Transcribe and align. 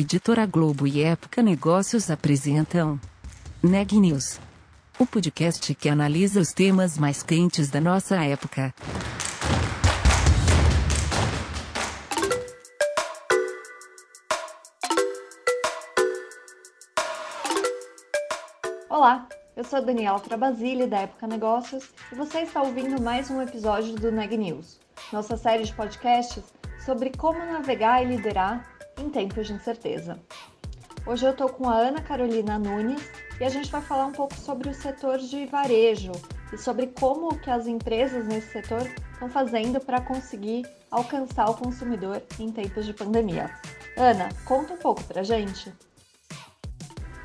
Editora 0.00 0.46
Globo 0.46 0.86
e 0.86 1.02
Época 1.02 1.42
Negócios 1.42 2.08
apresentam 2.08 3.00
Neg 3.60 3.98
News, 3.98 4.38
o 4.96 5.04
podcast 5.04 5.74
que 5.74 5.88
analisa 5.88 6.38
os 6.38 6.52
temas 6.52 6.96
mais 6.96 7.20
quentes 7.20 7.68
da 7.68 7.80
nossa 7.80 8.14
época. 8.24 8.72
Olá, 18.88 19.28
eu 19.56 19.64
sou 19.64 19.84
Daniela 19.84 20.20
Trabasile 20.20 20.86
da 20.86 20.98
Época 20.98 21.26
Negócios 21.26 21.90
e 22.12 22.14
você 22.14 22.42
está 22.42 22.62
ouvindo 22.62 23.02
mais 23.02 23.28
um 23.32 23.42
episódio 23.42 23.96
do 23.96 24.12
Neg 24.12 24.36
News, 24.36 24.78
nossa 25.12 25.36
série 25.36 25.64
de 25.64 25.74
podcasts 25.74 26.44
sobre 26.86 27.10
como 27.18 27.40
navegar 27.40 28.00
e 28.04 28.06
liderar 28.06 28.77
em 28.98 29.08
tempos 29.08 29.46
de 29.46 29.52
incerteza. 29.52 30.18
Hoje 31.06 31.24
eu 31.24 31.30
estou 31.30 31.48
com 31.48 31.68
a 31.68 31.74
Ana 31.74 32.02
Carolina 32.02 32.58
Nunes 32.58 33.02
e 33.40 33.44
a 33.44 33.48
gente 33.48 33.70
vai 33.70 33.80
falar 33.80 34.06
um 34.06 34.12
pouco 34.12 34.34
sobre 34.34 34.68
o 34.68 34.74
setor 34.74 35.18
de 35.18 35.46
varejo 35.46 36.12
e 36.52 36.58
sobre 36.58 36.88
como 36.88 37.38
que 37.38 37.50
as 37.50 37.66
empresas 37.66 38.26
nesse 38.26 38.52
setor 38.52 38.82
estão 39.12 39.28
fazendo 39.30 39.80
para 39.80 40.00
conseguir 40.00 40.66
alcançar 40.90 41.48
o 41.50 41.54
consumidor 41.54 42.22
em 42.38 42.50
tempos 42.50 42.84
de 42.84 42.92
pandemia. 42.92 43.50
Ana, 43.96 44.28
conta 44.44 44.74
um 44.74 44.78
pouco 44.78 45.02
para 45.04 45.20
a 45.20 45.24
gente. 45.24 45.72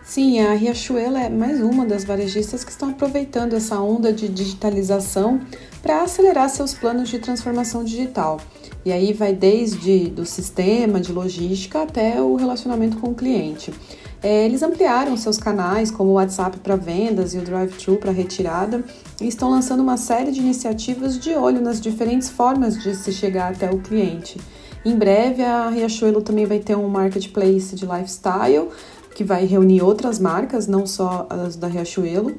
Sim, 0.04 0.42
a 0.42 0.54
Riachuelo 0.54 1.18
é 1.18 1.30
mais 1.30 1.62
uma 1.62 1.86
das 1.86 2.04
varejistas 2.04 2.64
que 2.64 2.72
estão 2.72 2.90
aproveitando 2.90 3.54
essa 3.54 3.80
onda 3.80 4.12
de 4.12 4.28
digitalização 4.28 5.42
para 5.82 6.04
acelerar 6.04 6.50
seus 6.50 6.74
planos 6.74 7.10
de 7.10 7.20
transformação 7.20 7.84
digital. 7.84 8.40
E 8.86 8.92
aí 8.92 9.14
vai 9.14 9.34
desde 9.34 10.10
do 10.10 10.26
sistema 10.26 11.00
de 11.00 11.14
logística 11.14 11.84
até 11.84 12.22
o 12.22 12.36
relacionamento 12.36 12.98
com 12.98 13.12
o 13.12 13.16
cliente. 13.16 13.74
É, 14.22 14.46
eles 14.46 14.64
ampliaram 14.64 15.18
seus 15.18 15.38
canais, 15.38 15.92
como 15.92 16.12
o 16.12 16.14
WhatsApp 16.14 16.58
para 16.60 16.78
vendas 16.78 17.34
e 17.34 17.38
o 17.38 17.42
Drive-Thru 17.42 17.98
para 17.98 18.12
retirada, 18.12 18.84
e 19.20 19.28
estão 19.28 19.50
lançando 19.50 19.82
uma 19.82 19.98
série 19.98 20.32
de 20.32 20.40
iniciativas 20.40 21.20
de 21.20 21.32
olho 21.34 21.62
nas 21.62 21.82
diferentes 21.82 22.30
formas 22.30 22.82
de 22.82 22.96
se 22.96 23.12
chegar 23.12 23.52
até 23.52 23.70
o 23.70 23.80
cliente. 23.80 24.40
Em 24.86 24.96
breve, 24.96 25.44
a 25.44 25.70
Riachuelo 25.70 26.22
também 26.22 26.46
vai 26.46 26.60
ter 26.60 26.76
um 26.76 26.88
marketplace 26.88 27.76
de 27.76 27.86
lifestyle, 27.86 28.70
que 29.14 29.24
vai 29.24 29.46
reunir 29.46 29.82
outras 29.82 30.20
marcas, 30.20 30.68
não 30.68 30.86
só 30.86 31.28
as 31.30 31.56
da 31.56 31.68
Riachuelo. 31.68 32.36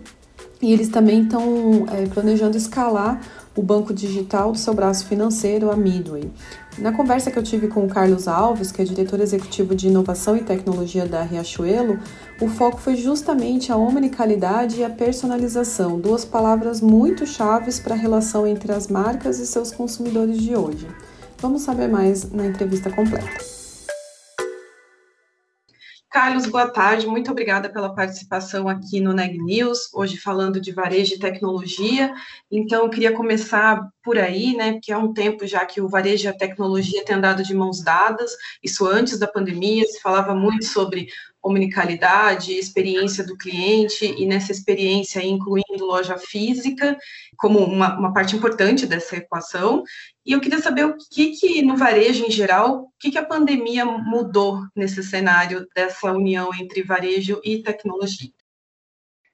E 0.62 0.72
eles 0.72 0.88
também 0.88 1.22
estão 1.22 1.86
é, 1.92 2.06
planejando 2.06 2.56
escalar 2.56 3.20
o 3.56 3.62
banco 3.62 3.94
digital 3.94 4.52
do 4.52 4.58
seu 4.58 4.74
braço 4.74 5.06
financeiro, 5.06 5.70
a 5.70 5.77
Midway. 5.77 6.30
Na 6.77 6.92
conversa 6.92 7.30
que 7.30 7.38
eu 7.38 7.42
tive 7.42 7.69
com 7.69 7.84
o 7.84 7.88
Carlos 7.88 8.27
Alves, 8.27 8.72
que 8.72 8.83
é 8.83 8.84
diretor 8.84 9.20
executivo 9.20 9.74
de 9.74 9.86
inovação 9.86 10.36
e 10.36 10.42
tecnologia 10.42 11.06
da 11.06 11.22
Riachuelo, 11.22 11.98
o 12.41 12.48
foco 12.48 12.80
foi 12.80 12.96
justamente 12.96 13.70
a 13.70 13.77
omnicalidade 13.77 14.80
e 14.80 14.84
a 14.84 14.91
personalização, 14.91 16.00
duas 16.00 16.24
palavras 16.24 16.80
muito 16.80 17.24
chaves 17.27 17.78
para 17.78 17.94
a 17.94 17.98
relação 17.98 18.44
entre 18.46 18.72
as 18.72 18.88
marcas 18.88 19.38
e 19.38 19.46
seus 19.46 19.70
consumidores 19.70 20.39
de 20.39 20.56
hoje. 20.56 20.89
Vamos 21.39 21.62
saber 21.62 21.89
mais 21.89 22.30
na 22.33 22.46
entrevista 22.46 22.91
completa. 22.91 23.53
Carlos, 26.14 26.46
boa 26.46 26.68
tarde. 26.68 27.08
Muito 27.08 27.32
obrigada 27.32 27.68
pela 27.68 27.92
participação 27.92 28.68
aqui 28.68 29.00
no 29.00 29.12
Neg 29.12 29.36
News, 29.36 29.92
hoje 29.92 30.16
falando 30.16 30.60
de 30.60 30.70
varejo 30.70 31.16
e 31.16 31.18
tecnologia. 31.18 32.14
Então, 32.48 32.88
queria 32.88 33.10
começar 33.10 33.80
por 34.00 34.16
aí, 34.16 34.54
né, 34.54 34.78
que 34.80 34.92
é 34.92 34.96
um 34.96 35.12
tempo 35.12 35.44
já 35.44 35.66
que 35.66 35.80
o 35.80 35.88
varejo 35.88 36.26
e 36.26 36.28
a 36.28 36.32
tecnologia 36.32 37.04
têm 37.04 37.16
andado 37.16 37.42
de 37.42 37.52
mãos 37.52 37.82
dadas, 37.82 38.30
isso 38.62 38.86
antes 38.86 39.18
da 39.18 39.27
pandemia, 39.27 39.84
se 39.86 40.00
falava 40.00 40.36
muito 40.36 40.64
sobre 40.66 41.08
comunicalidade, 41.44 42.58
experiência 42.58 43.22
do 43.22 43.36
cliente, 43.36 44.06
e 44.06 44.24
nessa 44.24 44.50
experiência 44.50 45.22
incluindo 45.22 45.84
loja 45.84 46.16
física 46.16 46.96
como 47.36 47.58
uma, 47.58 47.98
uma, 47.98 48.14
parte 48.14 48.34
importante 48.34 48.86
dessa 48.86 49.16
equação. 49.16 49.84
E 50.24 50.33
eu 50.33 50.40
queria 50.40 50.62
saber 50.62 50.86
o 50.86 50.96
que, 50.96 51.33
que 51.36 51.60
no 51.60 51.77
varejo 51.77 52.24
em 52.24 52.30
geral, 52.30 52.84
o 52.84 52.88
que, 52.98 53.10
que 53.10 53.18
a 53.18 53.27
pandemia 53.27 53.84
mudou 53.84 54.62
nesse 54.74 55.02
cenário 55.02 55.68
dessa 55.77 56.10
união 56.12 56.48
entre 56.54 56.83
varejo 56.83 57.38
e 57.44 57.62
tecnologia. 57.62 58.30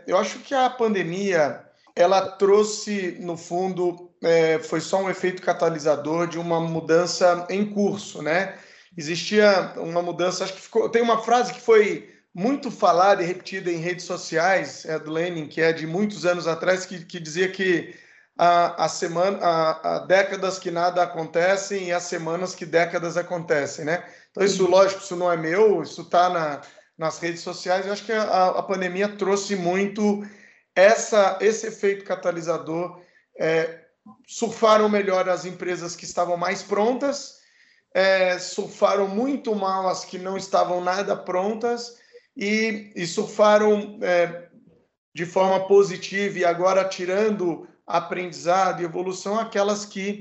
Eu 0.04 0.18
acho 0.18 0.40
que 0.40 0.52
a 0.52 0.68
pandemia 0.68 1.64
ela 1.94 2.28
trouxe, 2.32 3.18
no 3.20 3.36
fundo, 3.36 4.10
é, 4.20 4.58
foi 4.58 4.80
só 4.80 5.00
um 5.00 5.08
efeito 5.08 5.42
catalisador 5.42 6.26
de 6.26 6.40
uma 6.40 6.58
mudança 6.58 7.46
em 7.48 7.64
curso, 7.64 8.20
né? 8.20 8.58
Existia 8.96 9.74
uma 9.76 10.02
mudança, 10.02 10.44
acho 10.44 10.54
que 10.54 10.60
ficou, 10.60 10.88
tem 10.88 11.02
uma 11.02 11.22
frase 11.22 11.52
que 11.52 11.60
foi 11.60 12.10
muito 12.34 12.70
falada 12.70 13.22
e 13.22 13.26
repetida 13.26 13.70
em 13.70 13.78
redes 13.78 14.04
sociais, 14.04 14.84
é 14.84 14.98
do 14.98 15.10
Lenin, 15.10 15.48
que 15.48 15.60
é 15.60 15.72
de 15.72 15.86
muitos 15.86 16.24
anos 16.24 16.46
atrás, 16.46 16.86
que, 16.86 17.04
que 17.04 17.18
dizia 17.18 17.48
que 17.48 17.94
a 18.42 18.88
semana, 18.88 19.38
a, 19.42 19.96
a, 19.96 19.98
décadas 19.98 20.58
que 20.58 20.70
nada 20.70 21.02
acontecem 21.02 21.88
e 21.88 21.92
as 21.92 22.04
semanas 22.04 22.54
que 22.54 22.64
décadas 22.64 23.18
acontecem, 23.18 23.84
né? 23.84 24.02
Então 24.30 24.42
isso, 24.42 24.66
lógico, 24.66 25.02
isso 25.02 25.14
não 25.14 25.30
é 25.30 25.36
meu, 25.36 25.82
isso 25.82 26.00
está 26.00 26.30
na, 26.30 26.62
nas 26.96 27.18
redes 27.18 27.42
sociais. 27.42 27.84
Eu 27.84 27.92
acho 27.92 28.04
que 28.04 28.12
a, 28.12 28.46
a 28.46 28.62
pandemia 28.62 29.08
trouxe 29.08 29.56
muito 29.56 30.26
essa, 30.74 31.36
esse 31.42 31.66
efeito 31.66 32.02
catalisador. 32.02 33.02
É, 33.38 33.80
surfaram 34.26 34.88
melhor 34.88 35.28
as 35.28 35.44
empresas 35.44 35.94
que 35.94 36.06
estavam 36.06 36.38
mais 36.38 36.62
prontas 36.62 37.39
é, 37.94 38.38
surfaram 38.38 39.08
muito 39.08 39.54
mal 39.54 39.88
as 39.88 40.04
que 40.04 40.18
não 40.18 40.36
estavam 40.36 40.80
nada 40.80 41.16
prontas 41.16 41.98
e, 42.36 42.92
e 42.94 43.06
surfaram 43.06 43.98
é, 44.02 44.48
de 45.14 45.26
forma 45.26 45.66
positiva 45.66 46.38
e 46.38 46.44
agora 46.44 46.84
tirando 46.84 47.66
aprendizado 47.86 48.80
e 48.80 48.84
evolução 48.84 49.38
aquelas 49.38 49.84
que 49.84 50.20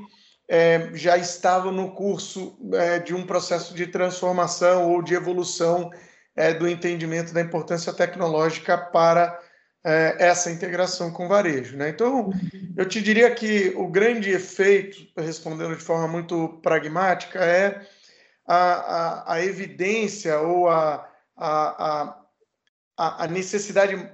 é, 0.50 0.90
já 0.96 1.16
estavam 1.16 1.72
no 1.72 1.92
curso 1.94 2.58
é, 2.74 2.98
de 2.98 3.14
um 3.14 3.26
processo 3.26 3.74
de 3.76 3.86
transformação 3.86 4.92
ou 4.92 5.04
de 5.04 5.14
evolução 5.14 5.92
é, 6.36 6.54
do 6.54 6.68
entendimento 6.68 7.34
da 7.34 7.42
importância 7.42 7.94
tecnológica 7.94 8.76
para 8.76 9.40
é, 9.84 10.16
essa 10.20 10.52
integração 10.52 11.12
com 11.12 11.26
o 11.26 11.30
varejo. 11.30 11.78
Né? 11.78 11.90
Então, 11.90 12.32
eu 12.76 12.88
te 12.88 13.02
diria 13.02 13.32
que 13.32 13.74
o 13.76 13.88
grande 13.88 14.30
efeito, 14.32 14.98
respondendo 15.18 15.76
de 15.76 15.84
forma 15.84 16.08
muito 16.08 16.60
pragmática, 16.62 17.40
é 17.40 17.88
a, 18.48 18.56
a, 18.56 19.34
a 19.34 19.46
evidência 19.46 20.40
ou 20.40 20.68
a, 20.70 21.08
a, 21.38 22.18
a, 22.98 23.28
necessidade 23.28 24.10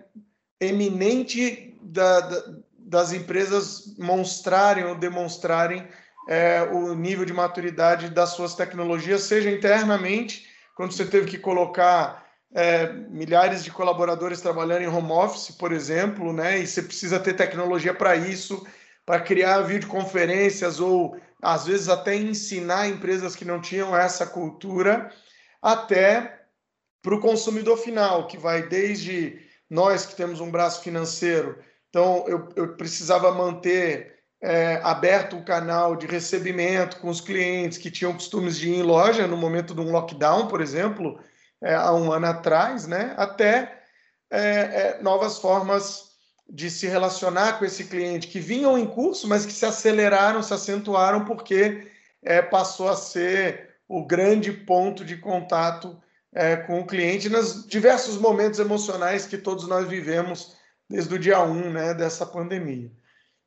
eminente 0.60 1.78
da, 1.82 2.20
da, 2.20 2.44
das 2.78 3.14
empresas 3.14 3.96
mostrarem 3.98 4.84
ou 4.84 4.96
demonstrarem 4.96 5.88
é, 6.28 6.62
o 6.64 6.94
nível 6.94 7.26
de 7.26 7.34
maturidade 7.34 8.10
das 8.10 8.32
suas 8.32 8.56
tecnologias, 8.56 9.24
seja 9.24 9.50
internamente, 9.50 10.48
quando 10.76 10.92
você 10.92 11.06
teve 11.06 11.28
que 11.28 11.38
colocar 11.38 12.25
é, 12.54 12.92
milhares 13.10 13.64
de 13.64 13.72
colaboradores 13.72 14.42
trabalhando 14.42 14.84
em 14.84 14.88
home 14.88 15.12
office, 15.12 15.52
por 15.52 15.72
exemplo, 15.72 16.32
né? 16.32 16.60
E 16.60 16.68
você 16.68 16.82
precisa 16.82 17.20
ter 17.20 17.34
tecnologia 17.34 17.94
para 17.94 18.16
isso, 18.16 18.66
para 19.06 19.20
criar 19.20 19.62
videoconferências 19.62 20.80
ou 20.80 21.20
às 21.42 21.66
vezes 21.66 21.90
até 21.90 22.16
ensinar 22.16 22.88
empresas 22.88 23.36
que 23.36 23.46
não 23.46 23.62
tinham 23.62 23.96
essa 23.96 24.26
cultura, 24.26 25.12
até 25.62 26.42
para 27.02 27.14
o 27.14 27.20
consumidor 27.20 27.78
final, 27.78 28.28
que 28.28 28.38
vai 28.38 28.64
desde 28.64 29.40
nós 29.70 30.06
que 30.06 30.16
temos 30.16 30.40
um 30.40 30.50
braço 30.50 30.82
financeiro. 30.82 31.60
Então, 31.90 32.26
eu, 32.28 32.50
eu 32.56 32.76
precisava 32.76 33.32
manter 33.32 34.16
é, 34.42 34.80
aberto 34.84 35.38
o 35.38 35.46
canal 35.46 35.96
de 35.96 36.08
recebimento 36.08 36.98
com 36.98 37.10
os 37.10 37.22
clientes 37.22 37.78
que 37.78 37.92
tinham 37.92 38.14
costumes 38.14 38.58
de 38.58 38.70
ir 38.70 38.80
em 38.80 38.84
loja 38.84 39.28
no 39.28 39.38
momento 39.38 39.76
de 39.76 39.82
um 39.82 39.92
lockdown, 39.92 40.48
por 40.48 40.62
exemplo 40.62 41.20
é, 41.66 41.74
há 41.74 41.92
um 41.92 42.12
ano 42.12 42.28
atrás, 42.28 42.86
né, 42.86 43.16
até 43.18 43.82
é, 44.30 44.40
é, 44.40 45.00
novas 45.02 45.40
formas 45.40 46.12
de 46.48 46.70
se 46.70 46.86
relacionar 46.86 47.58
com 47.58 47.66
esse 47.66 47.86
cliente 47.86 48.28
que 48.28 48.40
vinham 48.40 48.78
em 48.78 48.86
curso, 48.86 49.28
mas 49.28 49.48
que 49.48 49.52
se 49.52 49.66
aceleraram, 49.66 50.44
se 50.44 50.54
acentuaram 50.54 51.26
porque 51.26 51.88
é, 52.22 52.40
passou 52.40 52.88
a 52.88 52.96
ser 52.96 53.78
o 53.90 54.06
grande 54.06 54.52
ponto 54.52 55.04
de 55.04 55.18
contato 55.18 56.00
é, 56.32 56.56
com 56.56 56.82
o 56.82 56.86
cliente 56.86 57.30
nos 57.30 57.66
diversos 57.66 58.18
momentos 58.18 58.60
emocionais 58.60 59.26
que 59.26 59.38
todos 59.38 59.68
nós 59.68 59.88
vivemos 59.88 60.56
desde 60.88 61.16
o 61.16 61.20
dia 61.20 61.42
1 61.42 61.72
né, 61.72 61.94
dessa 61.96 62.28
pandemia. 62.28 62.92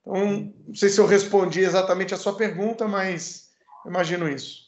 Então, 0.01 0.53
não 0.67 0.75
sei 0.75 0.89
se 0.89 1.01
eu 1.01 1.07
respondi 1.07 1.61
exatamente 1.61 2.15
a 2.15 2.17
sua 2.17 2.35
pergunta, 2.35 2.89
mas 2.89 3.51
imagino 3.87 4.29
isso. 4.29 4.68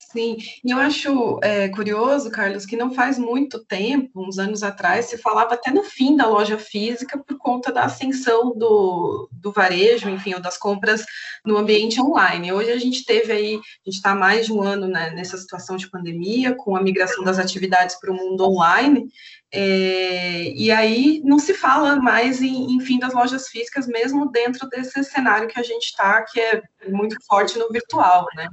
Sim, 0.00 0.38
e 0.64 0.70
eu 0.70 0.78
acho 0.78 1.38
é, 1.42 1.68
curioso, 1.68 2.30
Carlos, 2.30 2.64
que 2.64 2.76
não 2.76 2.94
faz 2.94 3.18
muito 3.18 3.62
tempo, 3.64 4.26
uns 4.26 4.38
anos 4.38 4.62
atrás, 4.62 5.06
se 5.06 5.18
falava 5.18 5.52
até 5.52 5.70
no 5.70 5.82
fim 5.82 6.16
da 6.16 6.26
loja 6.26 6.56
física 6.56 7.18
por 7.18 7.36
conta 7.36 7.70
da 7.70 7.84
ascensão 7.84 8.56
do, 8.56 9.28
do 9.30 9.52
varejo, 9.52 10.08
enfim, 10.08 10.32
ou 10.32 10.40
das 10.40 10.56
compras 10.56 11.04
no 11.44 11.58
ambiente 11.58 12.00
online. 12.00 12.52
Hoje 12.52 12.70
a 12.70 12.78
gente 12.78 13.04
teve 13.04 13.32
aí, 13.32 13.54
a 13.56 13.90
gente 13.90 13.96
está 13.96 14.14
mais 14.14 14.46
de 14.46 14.52
um 14.52 14.62
ano 14.62 14.86
né, 14.86 15.10
nessa 15.10 15.36
situação 15.36 15.76
de 15.76 15.90
pandemia, 15.90 16.54
com 16.54 16.74
a 16.74 16.82
migração 16.82 17.22
das 17.22 17.38
atividades 17.38 18.00
para 18.00 18.10
o 18.10 18.16
mundo 18.16 18.48
online, 18.48 19.10
é, 19.52 20.44
e 20.54 20.70
aí 20.70 21.20
não 21.22 21.38
se 21.38 21.52
fala 21.52 21.96
mais 21.96 22.40
em, 22.40 22.72
em 22.74 22.80
fim 22.80 22.98
das 22.98 23.12
lojas 23.12 23.48
físicas, 23.48 23.86
mesmo 23.86 24.30
dentro 24.30 24.66
desse 24.70 25.04
cenário 25.04 25.48
que 25.48 25.60
a 25.60 25.62
gente 25.62 25.84
está, 25.84 26.22
que 26.22 26.40
é 26.40 26.62
muito 26.88 27.16
forte 27.26 27.58
no 27.58 27.68
virtual, 27.70 28.26
né? 28.34 28.48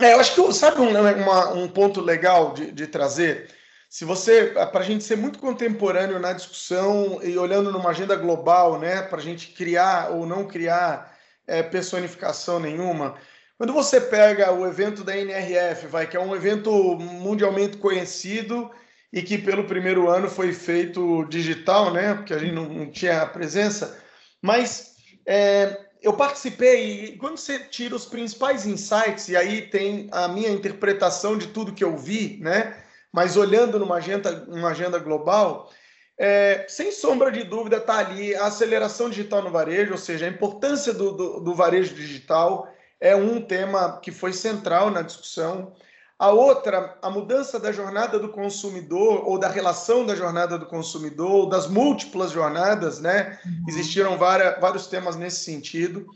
É, 0.00 0.14
eu 0.14 0.20
acho 0.20 0.34
que 0.34 0.52
sabe 0.54 0.80
um, 0.80 0.92
né, 0.92 1.12
uma, 1.12 1.52
um 1.52 1.68
ponto 1.68 2.00
legal 2.00 2.54
de, 2.54 2.72
de 2.72 2.86
trazer? 2.86 3.48
Se 3.88 4.04
você, 4.04 4.46
para 4.46 4.80
a 4.80 4.84
gente 4.84 5.04
ser 5.04 5.16
muito 5.16 5.38
contemporâneo 5.38 6.18
na 6.18 6.32
discussão 6.32 7.20
e 7.22 7.36
olhando 7.36 7.70
numa 7.70 7.90
agenda 7.90 8.16
global, 8.16 8.78
né, 8.78 9.02
para 9.02 9.18
a 9.18 9.22
gente 9.22 9.48
criar 9.48 10.10
ou 10.10 10.24
não 10.24 10.46
criar 10.46 11.16
é, 11.46 11.62
personificação 11.62 12.58
nenhuma, 12.58 13.16
quando 13.58 13.74
você 13.74 14.00
pega 14.00 14.52
o 14.52 14.66
evento 14.66 15.04
da 15.04 15.14
NRF, 15.14 15.86
vai 15.88 16.06
que 16.06 16.16
é 16.16 16.20
um 16.20 16.34
evento 16.34 16.70
mundialmente 16.98 17.76
conhecido 17.76 18.70
e 19.12 19.20
que 19.20 19.36
pelo 19.36 19.64
primeiro 19.64 20.08
ano 20.08 20.30
foi 20.30 20.52
feito 20.52 21.26
digital, 21.26 21.92
né, 21.92 22.14
porque 22.14 22.32
a 22.32 22.38
gente 22.38 22.54
não, 22.54 22.64
não 22.64 22.90
tinha 22.90 23.26
presença, 23.26 24.00
mas 24.40 24.94
é, 25.26 25.78
eu 26.02 26.12
participei 26.14 27.04
e 27.04 27.16
quando 27.16 27.36
você 27.36 27.58
tira 27.58 27.94
os 27.94 28.06
principais 28.06 28.66
insights, 28.66 29.28
e 29.28 29.36
aí 29.36 29.62
tem 29.62 30.08
a 30.12 30.28
minha 30.28 30.50
interpretação 30.50 31.36
de 31.36 31.48
tudo 31.48 31.74
que 31.74 31.84
eu 31.84 31.96
vi, 31.96 32.38
né? 32.40 32.82
Mas 33.12 33.36
olhando 33.36 33.78
numa 33.78 33.96
agenda, 33.96 34.44
uma 34.48 34.70
agenda 34.70 34.98
global, 34.98 35.70
é, 36.16 36.66
sem 36.68 36.92
sombra 36.92 37.30
de 37.32 37.42
dúvida 37.42 37.78
está 37.78 37.98
ali 37.98 38.34
a 38.34 38.46
aceleração 38.46 39.08
digital 39.08 39.42
no 39.42 39.50
varejo, 39.50 39.92
ou 39.92 39.98
seja, 39.98 40.26
a 40.26 40.28
importância 40.28 40.92
do, 40.92 41.12
do, 41.12 41.40
do 41.40 41.54
varejo 41.54 41.94
digital 41.94 42.70
é 43.00 43.16
um 43.16 43.40
tema 43.40 43.98
que 44.02 44.12
foi 44.12 44.32
central 44.32 44.90
na 44.90 45.02
discussão. 45.02 45.72
A 46.20 46.28
outra, 46.28 46.98
a 47.00 47.08
mudança 47.08 47.58
da 47.58 47.72
jornada 47.72 48.18
do 48.18 48.28
consumidor, 48.28 49.26
ou 49.26 49.38
da 49.38 49.48
relação 49.48 50.04
da 50.04 50.14
jornada 50.14 50.58
do 50.58 50.66
consumidor, 50.66 51.30
ou 51.30 51.48
das 51.48 51.66
múltiplas 51.66 52.30
jornadas, 52.30 53.00
né? 53.00 53.38
Uhum. 53.42 53.64
Existiram 53.66 54.18
várias, 54.18 54.60
vários 54.60 54.86
temas 54.86 55.16
nesse 55.16 55.42
sentido. 55.42 56.06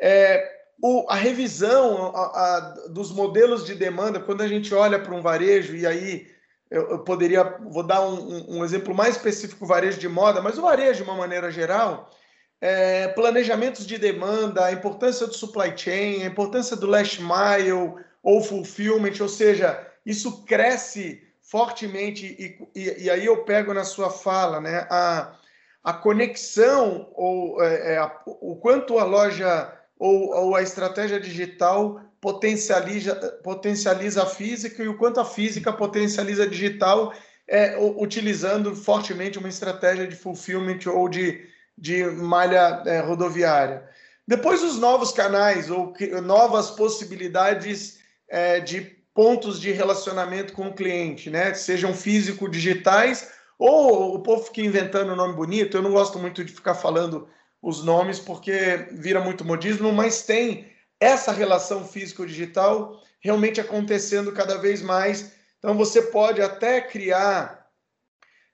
É, 0.00 0.50
o, 0.82 1.04
a 1.06 1.16
revisão 1.16 2.16
a, 2.16 2.22
a, 2.22 2.60
dos 2.88 3.12
modelos 3.12 3.66
de 3.66 3.74
demanda, 3.74 4.18
quando 4.18 4.40
a 4.40 4.48
gente 4.48 4.74
olha 4.74 4.98
para 4.98 5.14
um 5.14 5.20
varejo, 5.20 5.76
e 5.76 5.86
aí 5.86 6.28
eu, 6.70 6.88
eu 6.88 6.98
poderia, 7.00 7.44
vou 7.60 7.82
dar 7.82 8.00
um, 8.00 8.56
um, 8.56 8.64
exemplo 8.64 8.94
mais 8.94 9.16
específico, 9.16 9.66
varejo 9.66 10.00
de 10.00 10.08
moda, 10.08 10.40
mas 10.40 10.56
o 10.56 10.62
varejo, 10.62 11.04
de 11.04 11.10
uma 11.10 11.18
maneira 11.18 11.50
geral, 11.50 12.08
é, 12.58 13.08
planejamentos 13.08 13.86
de 13.86 13.98
demanda, 13.98 14.64
a 14.64 14.72
importância 14.72 15.26
do 15.26 15.34
supply 15.34 15.76
chain, 15.76 16.22
a 16.22 16.26
importância 16.26 16.74
do 16.74 16.86
last 16.86 17.20
mile, 17.20 17.96
ou 18.22 18.42
fulfillment, 18.42 19.20
ou 19.20 19.28
seja, 19.28 19.86
isso 20.06 20.44
cresce 20.44 21.22
fortemente, 21.40 22.26
e, 22.38 22.80
e, 22.80 23.04
e 23.04 23.10
aí 23.10 23.26
eu 23.26 23.44
pego 23.44 23.74
na 23.74 23.84
sua 23.84 24.10
fala, 24.10 24.60
né, 24.60 24.86
a, 24.88 25.34
a 25.82 25.92
conexão, 25.92 27.10
ou 27.14 27.62
é, 27.62 27.94
é, 27.94 27.98
a, 27.98 28.10
o 28.26 28.56
quanto 28.56 28.98
a 28.98 29.04
loja 29.04 29.72
ou, 29.98 30.30
ou 30.30 30.56
a 30.56 30.62
estratégia 30.62 31.20
digital 31.20 32.00
potencializa, 32.20 33.14
potencializa 33.42 34.22
a 34.22 34.26
física 34.26 34.82
e 34.82 34.88
o 34.88 34.96
quanto 34.96 35.20
a 35.20 35.24
física 35.24 35.72
potencializa 35.72 36.44
a 36.44 36.48
digital, 36.48 37.12
é, 37.48 37.76
utilizando 37.78 38.74
fortemente 38.74 39.38
uma 39.38 39.48
estratégia 39.48 40.06
de 40.06 40.16
fulfillment 40.16 40.78
ou 40.86 41.08
de, 41.08 41.46
de 41.76 42.04
malha 42.04 42.82
é, 42.86 43.00
rodoviária. 43.00 43.88
Depois, 44.26 44.62
os 44.62 44.78
novos 44.78 45.10
canais 45.10 45.68
ou 45.68 45.92
novas 46.22 46.70
possibilidades 46.70 47.98
é, 48.32 48.60
de 48.60 48.80
pontos 49.14 49.60
de 49.60 49.70
relacionamento 49.72 50.54
com 50.54 50.68
o 50.68 50.72
cliente, 50.74 51.28
né? 51.28 51.52
Sejam 51.52 51.92
físico, 51.92 52.48
digitais, 52.48 53.30
ou 53.58 54.14
o 54.14 54.22
povo 54.22 54.44
fica 54.44 54.62
inventando 54.62 55.14
nome 55.14 55.34
bonito. 55.34 55.76
Eu 55.76 55.82
não 55.82 55.92
gosto 55.92 56.18
muito 56.18 56.42
de 56.42 56.50
ficar 56.50 56.74
falando 56.74 57.28
os 57.60 57.84
nomes 57.84 58.18
porque 58.18 58.88
vira 58.92 59.20
muito 59.20 59.44
modismo, 59.44 59.92
mas 59.92 60.22
tem 60.22 60.72
essa 60.98 61.30
relação 61.30 61.86
físico-digital 61.86 62.98
realmente 63.20 63.60
acontecendo 63.60 64.32
cada 64.32 64.56
vez 64.56 64.80
mais. 64.80 65.34
Então 65.58 65.76
você 65.76 66.00
pode 66.00 66.40
até 66.40 66.80
criar, 66.80 67.68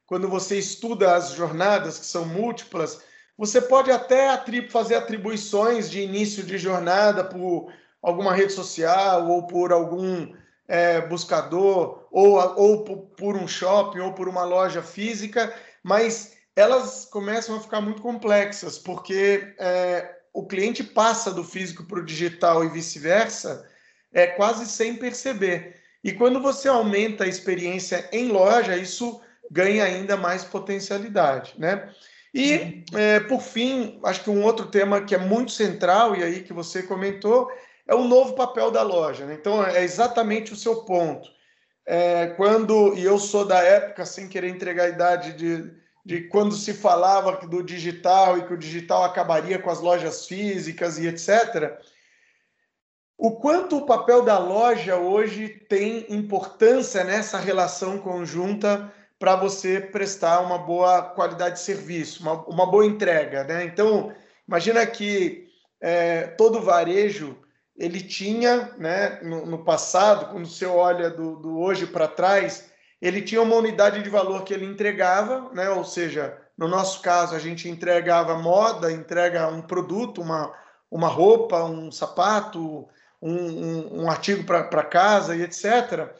quando 0.06 0.28
você 0.28 0.58
estuda 0.58 1.14
as 1.14 1.34
jornadas, 1.34 2.00
que 2.00 2.06
são 2.06 2.26
múltiplas, 2.26 3.00
você 3.36 3.60
pode 3.60 3.92
até 3.92 4.36
fazer 4.68 4.96
atribuições 4.96 5.88
de 5.88 6.00
início 6.00 6.42
de 6.42 6.58
jornada 6.58 7.22
por 7.22 7.72
alguma 8.02 8.34
rede 8.34 8.52
social 8.52 9.28
ou 9.28 9.46
por 9.46 9.72
algum 9.72 10.32
é, 10.66 11.00
buscador 11.00 12.06
ou, 12.10 12.38
ou 12.56 12.84
por 12.84 13.36
um 13.36 13.48
shopping 13.48 14.00
ou 14.00 14.12
por 14.12 14.28
uma 14.28 14.44
loja 14.44 14.82
física, 14.82 15.52
mas 15.82 16.36
elas 16.54 17.04
começam 17.04 17.56
a 17.56 17.60
ficar 17.60 17.80
muito 17.80 18.02
complexas 18.02 18.78
porque 18.78 19.54
é, 19.58 20.16
o 20.32 20.46
cliente 20.46 20.84
passa 20.84 21.30
do 21.32 21.42
físico 21.42 21.84
para 21.84 22.00
o 22.00 22.04
digital 22.04 22.64
e 22.64 22.68
vice-versa 22.68 23.68
é 24.12 24.26
quase 24.26 24.66
sem 24.66 24.96
perceber. 24.96 25.76
E 26.02 26.12
quando 26.12 26.40
você 26.40 26.68
aumenta 26.68 27.24
a 27.24 27.28
experiência 27.28 28.08
em 28.12 28.28
loja, 28.28 28.76
isso 28.76 29.20
ganha 29.50 29.84
ainda 29.84 30.16
mais 30.16 30.44
potencialidade, 30.44 31.54
né? 31.58 31.90
E, 32.34 32.84
é, 32.94 33.20
por 33.20 33.40
fim, 33.40 33.98
acho 34.04 34.22
que 34.22 34.30
um 34.30 34.44
outro 34.44 34.66
tema 34.66 35.00
que 35.00 35.14
é 35.14 35.18
muito 35.18 35.50
central, 35.50 36.14
e 36.14 36.22
aí 36.22 36.42
que 36.42 36.52
você 36.52 36.82
comentou, 36.82 37.50
é 37.88 37.94
o 37.94 38.04
novo 38.04 38.34
papel 38.34 38.70
da 38.70 38.82
loja. 38.82 39.24
Né? 39.24 39.34
Então, 39.34 39.64
é 39.64 39.82
exatamente 39.82 40.52
o 40.52 40.56
seu 40.56 40.84
ponto. 40.84 41.28
É, 41.86 42.26
quando, 42.36 42.94
e 42.94 43.02
eu 43.02 43.18
sou 43.18 43.46
da 43.46 43.62
época, 43.62 44.04
sem 44.04 44.28
querer 44.28 44.50
entregar 44.50 44.84
a 44.84 44.88
idade, 44.90 45.32
de, 45.32 45.72
de 46.04 46.28
quando 46.28 46.54
se 46.54 46.74
falava 46.74 47.46
do 47.46 47.62
digital 47.62 48.36
e 48.36 48.46
que 48.46 48.52
o 48.52 48.58
digital 48.58 49.04
acabaria 49.04 49.58
com 49.58 49.70
as 49.70 49.80
lojas 49.80 50.26
físicas 50.26 50.98
e 50.98 51.06
etc. 51.06 51.80
O 53.16 53.32
quanto 53.32 53.78
o 53.78 53.86
papel 53.86 54.22
da 54.22 54.38
loja 54.38 54.96
hoje 54.96 55.48
tem 55.48 56.04
importância 56.10 57.02
nessa 57.02 57.38
relação 57.38 57.98
conjunta 57.98 58.92
para 59.18 59.34
você 59.34 59.80
prestar 59.80 60.40
uma 60.40 60.58
boa 60.58 61.02
qualidade 61.02 61.56
de 61.56 61.62
serviço, 61.62 62.22
uma, 62.22 62.34
uma 62.46 62.70
boa 62.70 62.84
entrega. 62.84 63.44
Né? 63.44 63.64
Então, 63.64 64.12
imagina 64.46 64.86
que 64.86 65.48
é, 65.80 66.26
todo 66.26 66.60
varejo 66.60 67.36
ele 67.78 68.00
tinha, 68.00 68.72
né, 68.76 69.20
no, 69.22 69.46
no 69.46 69.64
passado, 69.64 70.32
quando 70.32 70.46
você 70.46 70.66
olha 70.66 71.08
do, 71.08 71.36
do 71.36 71.60
hoje 71.60 71.86
para 71.86 72.08
trás, 72.08 72.70
ele 73.00 73.22
tinha 73.22 73.40
uma 73.40 73.54
unidade 73.54 74.02
de 74.02 74.10
valor 74.10 74.42
que 74.42 74.52
ele 74.52 74.66
entregava, 74.66 75.50
né, 75.54 75.70
ou 75.70 75.84
seja, 75.84 76.36
no 76.56 76.66
nosso 76.66 77.00
caso, 77.00 77.36
a 77.36 77.38
gente 77.38 77.68
entregava 77.68 78.36
moda, 78.36 78.90
entrega 78.90 79.46
um 79.46 79.62
produto, 79.62 80.20
uma, 80.20 80.52
uma 80.90 81.06
roupa, 81.06 81.62
um 81.62 81.92
sapato, 81.92 82.88
um, 83.22 83.32
um, 83.32 84.02
um 84.02 84.10
artigo 84.10 84.42
para 84.42 84.82
casa 84.82 85.36
e 85.36 85.42
etc. 85.42 86.10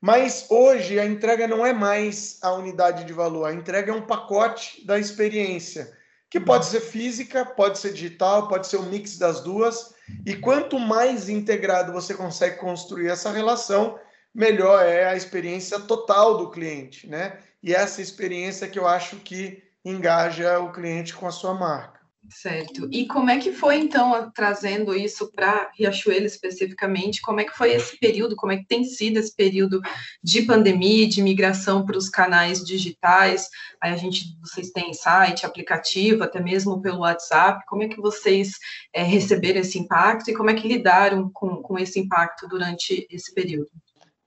Mas 0.00 0.46
hoje 0.50 0.98
a 0.98 1.04
entrega 1.04 1.46
não 1.46 1.66
é 1.66 1.72
mais 1.74 2.38
a 2.42 2.52
unidade 2.52 3.04
de 3.04 3.12
valor, 3.12 3.44
a 3.44 3.52
entrega 3.52 3.92
é 3.92 3.94
um 3.94 4.06
pacote 4.06 4.84
da 4.86 4.98
experiência 4.98 5.92
que 6.30 6.40
pode 6.40 6.66
ser 6.66 6.80
física, 6.80 7.44
pode 7.44 7.78
ser 7.78 7.92
digital, 7.92 8.48
pode 8.48 8.66
ser 8.66 8.78
um 8.78 8.88
mix 8.90 9.16
das 9.18 9.40
duas. 9.40 9.93
E 10.26 10.36
quanto 10.36 10.78
mais 10.78 11.28
integrado 11.28 11.92
você 11.92 12.14
consegue 12.14 12.56
construir 12.56 13.08
essa 13.08 13.30
relação, 13.30 13.98
melhor 14.34 14.84
é 14.84 15.06
a 15.06 15.16
experiência 15.16 15.80
total 15.80 16.36
do 16.36 16.50
cliente, 16.50 17.06
né? 17.06 17.38
E 17.62 17.74
essa 17.74 18.02
experiência 18.02 18.68
que 18.68 18.78
eu 18.78 18.86
acho 18.86 19.16
que 19.16 19.62
engaja 19.84 20.58
o 20.60 20.72
cliente 20.72 21.14
com 21.14 21.26
a 21.26 21.30
sua 21.30 21.54
marca. 21.54 22.00
Certo. 22.30 22.88
E 22.90 23.06
como 23.06 23.30
é 23.30 23.38
que 23.38 23.52
foi, 23.52 23.76
então, 23.76 24.30
trazendo 24.34 24.94
isso 24.94 25.30
para 25.32 25.70
Riachuelo 25.76 26.24
especificamente? 26.24 27.20
Como 27.20 27.40
é 27.40 27.44
que 27.44 27.56
foi 27.56 27.72
esse 27.72 27.98
período? 27.98 28.34
Como 28.34 28.52
é 28.52 28.56
que 28.56 28.66
tem 28.66 28.82
sido 28.84 29.18
esse 29.18 29.34
período 29.34 29.80
de 30.22 30.42
pandemia, 30.42 31.06
de 31.06 31.22
migração 31.22 31.84
para 31.84 31.98
os 31.98 32.08
canais 32.08 32.64
digitais? 32.64 33.48
Aí 33.80 33.92
a 33.92 33.96
gente, 33.96 34.36
vocês 34.40 34.70
têm 34.70 34.94
site, 34.94 35.44
aplicativo, 35.44 36.24
até 36.24 36.40
mesmo 36.40 36.80
pelo 36.80 37.00
WhatsApp. 37.00 37.64
Como 37.66 37.82
é 37.82 37.88
que 37.88 38.00
vocês 38.00 38.52
é, 38.92 39.02
receberam 39.02 39.60
esse 39.60 39.78
impacto 39.78 40.30
e 40.30 40.34
como 40.34 40.50
é 40.50 40.54
que 40.54 40.66
lidaram 40.66 41.30
com, 41.32 41.56
com 41.62 41.78
esse 41.78 42.00
impacto 42.00 42.48
durante 42.48 43.06
esse 43.10 43.34
período? 43.34 43.70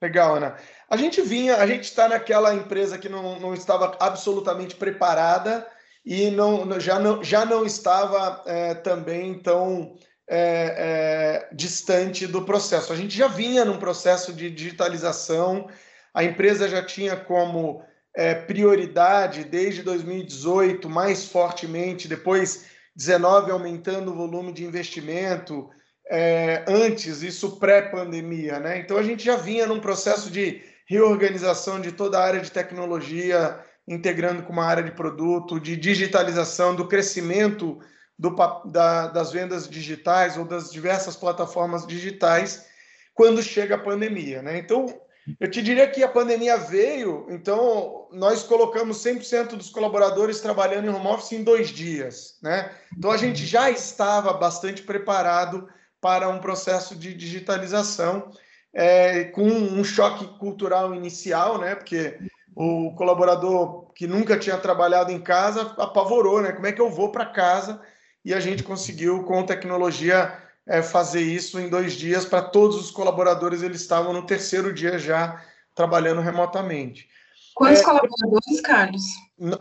Legal, 0.00 0.36
Ana. 0.36 0.56
A 0.88 0.96
gente 0.96 1.20
vinha, 1.20 1.56
a 1.56 1.66
gente 1.66 1.84
está 1.84 2.08
naquela 2.08 2.54
empresa 2.54 2.96
que 2.96 3.08
não, 3.08 3.40
não 3.40 3.52
estava 3.52 3.96
absolutamente 3.98 4.76
preparada 4.76 5.66
e 6.04 6.30
não, 6.30 6.80
já, 6.80 6.98
não, 6.98 7.22
já 7.22 7.44
não 7.44 7.64
estava 7.64 8.42
é, 8.46 8.74
também 8.74 9.38
tão 9.40 9.96
é, 10.28 11.46
é, 11.50 11.54
distante 11.54 12.26
do 12.26 12.44
processo. 12.44 12.92
A 12.92 12.96
gente 12.96 13.16
já 13.16 13.28
vinha 13.28 13.64
num 13.64 13.78
processo 13.78 14.32
de 14.32 14.50
digitalização, 14.50 15.68
a 16.12 16.24
empresa 16.24 16.68
já 16.68 16.84
tinha 16.84 17.16
como 17.16 17.82
é, 18.14 18.34
prioridade 18.34 19.44
desde 19.44 19.82
2018, 19.82 20.88
mais 20.88 21.26
fortemente, 21.26 22.08
depois 22.08 22.66
19 22.94 23.50
aumentando 23.50 24.10
o 24.12 24.16
volume 24.16 24.52
de 24.52 24.64
investimento, 24.64 25.70
é, 26.10 26.64
antes, 26.66 27.22
isso 27.22 27.58
pré-pandemia, 27.58 28.58
né? 28.58 28.78
Então 28.78 28.96
a 28.96 29.02
gente 29.02 29.24
já 29.24 29.36
vinha 29.36 29.66
num 29.66 29.78
processo 29.78 30.30
de 30.30 30.62
reorganização 30.86 31.80
de 31.80 31.92
toda 31.92 32.18
a 32.18 32.24
área 32.24 32.40
de 32.40 32.50
tecnologia, 32.50 33.60
integrando 33.88 34.42
com 34.42 34.52
uma 34.52 34.64
área 34.64 34.82
de 34.82 34.92
produto, 34.92 35.58
de 35.58 35.76
digitalização, 35.76 36.74
do 36.74 36.86
crescimento 36.86 37.78
do, 38.18 38.34
da, 38.66 39.06
das 39.06 39.32
vendas 39.32 39.68
digitais 39.68 40.36
ou 40.36 40.44
das 40.44 40.70
diversas 40.70 41.16
plataformas 41.16 41.86
digitais 41.86 42.66
quando 43.14 43.42
chega 43.42 43.76
a 43.76 43.78
pandemia. 43.78 44.42
Né? 44.42 44.58
Então, 44.58 44.86
eu 45.40 45.50
te 45.50 45.62
diria 45.62 45.88
que 45.88 46.02
a 46.02 46.08
pandemia 46.08 46.56
veio, 46.56 47.26
então 47.30 48.08
nós 48.12 48.42
colocamos 48.42 49.02
100% 49.04 49.56
dos 49.56 49.70
colaboradores 49.70 50.40
trabalhando 50.40 50.86
em 50.86 50.94
home 50.94 51.06
office 51.06 51.32
em 51.32 51.42
dois 51.42 51.68
dias. 51.68 52.38
Né? 52.42 52.70
Então, 52.96 53.10
a 53.10 53.16
gente 53.16 53.44
já 53.46 53.70
estava 53.70 54.32
bastante 54.32 54.82
preparado 54.82 55.68
para 56.00 56.28
um 56.28 56.38
processo 56.38 56.94
de 56.94 57.12
digitalização, 57.14 58.30
é, 58.72 59.24
com 59.24 59.46
um 59.46 59.82
choque 59.82 60.26
cultural 60.38 60.94
inicial, 60.94 61.58
né? 61.58 61.74
porque 61.74 62.18
o 62.60 62.92
colaborador 62.96 63.86
que 63.94 64.08
nunca 64.08 64.36
tinha 64.36 64.56
trabalhado 64.58 65.12
em 65.12 65.20
casa 65.20 65.76
apavorou, 65.78 66.42
né? 66.42 66.50
Como 66.50 66.66
é 66.66 66.72
que 66.72 66.80
eu 66.80 66.90
vou 66.90 67.12
para 67.12 67.24
casa 67.24 67.80
e 68.24 68.34
a 68.34 68.40
gente 68.40 68.64
conseguiu, 68.64 69.22
com 69.22 69.46
tecnologia, 69.46 70.36
é, 70.66 70.82
fazer 70.82 71.20
isso 71.20 71.60
em 71.60 71.68
dois 71.68 71.92
dias 71.92 72.24
para 72.24 72.42
todos 72.42 72.76
os 72.76 72.90
colaboradores. 72.90 73.62
Eles 73.62 73.80
estavam 73.80 74.12
no 74.12 74.26
terceiro 74.26 74.72
dia 74.72 74.98
já 74.98 75.40
trabalhando 75.72 76.20
remotamente. 76.20 77.08
Quantos 77.54 77.78
é, 77.78 77.84
colaboradores, 77.84 78.60
Carlos? 78.62 79.04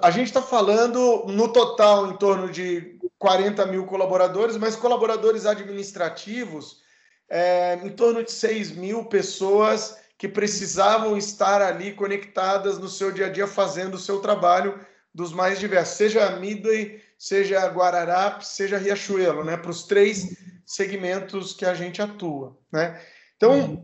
A 0.01 0.09
gente 0.09 0.27
está 0.27 0.41
falando 0.41 1.25
no 1.27 1.53
total 1.53 2.09
em 2.09 2.17
torno 2.17 2.49
de 2.49 2.97
40 3.19 3.63
mil 3.67 3.85
colaboradores, 3.85 4.57
mas 4.57 4.75
colaboradores 4.75 5.45
administrativos, 5.45 6.81
é, 7.29 7.79
em 7.83 7.89
torno 7.89 8.23
de 8.23 8.31
6 8.31 8.71
mil 8.71 9.05
pessoas 9.05 10.06
que 10.17 10.27
precisavam 10.27 11.15
estar 11.17 11.61
ali 11.61 11.93
conectadas 11.93 12.79
no 12.79 12.89
seu 12.89 13.11
dia 13.11 13.27
a 13.27 13.29
dia 13.29 13.47
fazendo 13.47 13.95
o 13.95 13.99
seu 13.99 14.19
trabalho 14.19 14.79
dos 15.13 15.31
mais 15.31 15.59
diversos, 15.59 15.97
seja 15.97 16.31
Midway, 16.31 17.01
seja 17.17 17.65
Guararapes, 17.67 18.49
seja 18.49 18.77
Riachuelo, 18.77 19.43
né? 19.43 19.57
Para 19.57 19.71
os 19.71 19.83
três 19.83 20.35
segmentos 20.65 21.53
que 21.53 21.65
a 21.65 21.73
gente 21.73 22.01
atua, 22.01 22.57
né? 22.71 22.99
Então, 23.35 23.83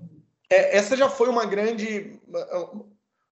é, 0.50 0.78
essa 0.78 0.96
já 0.96 1.10
foi 1.10 1.30
uma 1.30 1.46
grande 1.46 2.20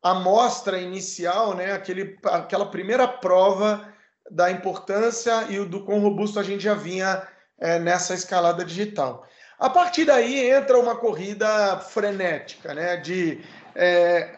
amostra 0.02 0.80
inicial, 0.80 1.56
né? 1.56 1.72
Aquele, 1.74 2.18
aquela 2.26 2.66
primeira 2.66 3.08
prova 3.08 3.94
da 4.30 4.52
importância 4.52 5.46
e 5.50 5.64
do 5.66 5.84
quão 5.84 6.00
robusto 6.00 6.40
a 6.40 6.44
gente 6.44 6.64
já 6.64 6.74
vinha 6.74 7.28
é, 7.58 7.80
nessa 7.80 8.14
escalada 8.14 8.64
digital. 8.66 9.28
A 9.60 9.70
partir 9.70 10.06
daí 10.06 10.50
entra 10.50 10.78
uma 10.78 10.96
corrida 10.96 11.80
frenética, 11.80 12.74
né? 12.74 12.98
De 12.98 13.42
é, 13.74 14.38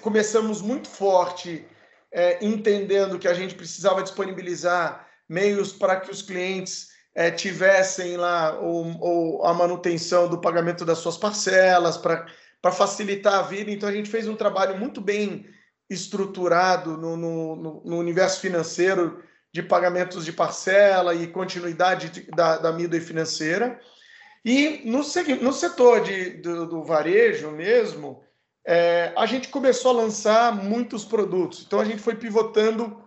começamos 0.00 0.62
muito 0.62 0.88
forte 0.88 1.66
é, 2.12 2.44
entendendo 2.44 3.18
que 3.18 3.26
a 3.26 3.34
gente 3.34 3.54
precisava 3.54 4.02
disponibilizar 4.02 5.08
meios 5.28 5.72
para 5.72 5.98
que 5.98 6.10
os 6.10 6.22
clientes 6.22 6.90
é, 7.14 7.30
tivessem 7.30 8.16
lá 8.16 8.60
o, 8.60 9.38
o, 9.40 9.44
a 9.44 9.52
manutenção 9.52 10.28
do 10.28 10.40
pagamento 10.40 10.84
das 10.84 10.98
suas 10.98 11.16
parcelas, 11.16 11.96
para 11.96 12.72
facilitar 12.72 13.34
a 13.34 13.42
vida. 13.42 13.70
Então, 13.70 13.88
a 13.88 13.92
gente 13.92 14.10
fez 14.10 14.28
um 14.28 14.36
trabalho 14.36 14.78
muito 14.78 15.00
bem 15.00 15.46
estruturado 15.90 16.96
no, 16.96 17.16
no, 17.16 17.82
no 17.84 17.98
universo 17.98 18.40
financeiro 18.40 19.22
de 19.52 19.62
pagamentos 19.62 20.24
de 20.24 20.32
parcela 20.32 21.14
e 21.14 21.26
continuidade 21.28 22.26
da, 22.34 22.58
da 22.58 22.72
Midway 22.72 23.00
financeira. 23.00 23.78
E 24.44 24.82
no, 24.84 24.98
no 24.98 25.52
setor 25.52 26.02
de, 26.02 26.30
do, 26.30 26.66
do 26.66 26.84
varejo 26.84 27.50
mesmo, 27.50 28.22
é, 28.66 29.12
a 29.16 29.26
gente 29.26 29.48
começou 29.48 29.92
a 29.92 30.02
lançar 30.02 30.54
muitos 30.54 31.04
produtos. 31.04 31.64
Então 31.66 31.80
a 31.80 31.84
gente 31.84 32.02
foi 32.02 32.14
pivotando 32.14 33.02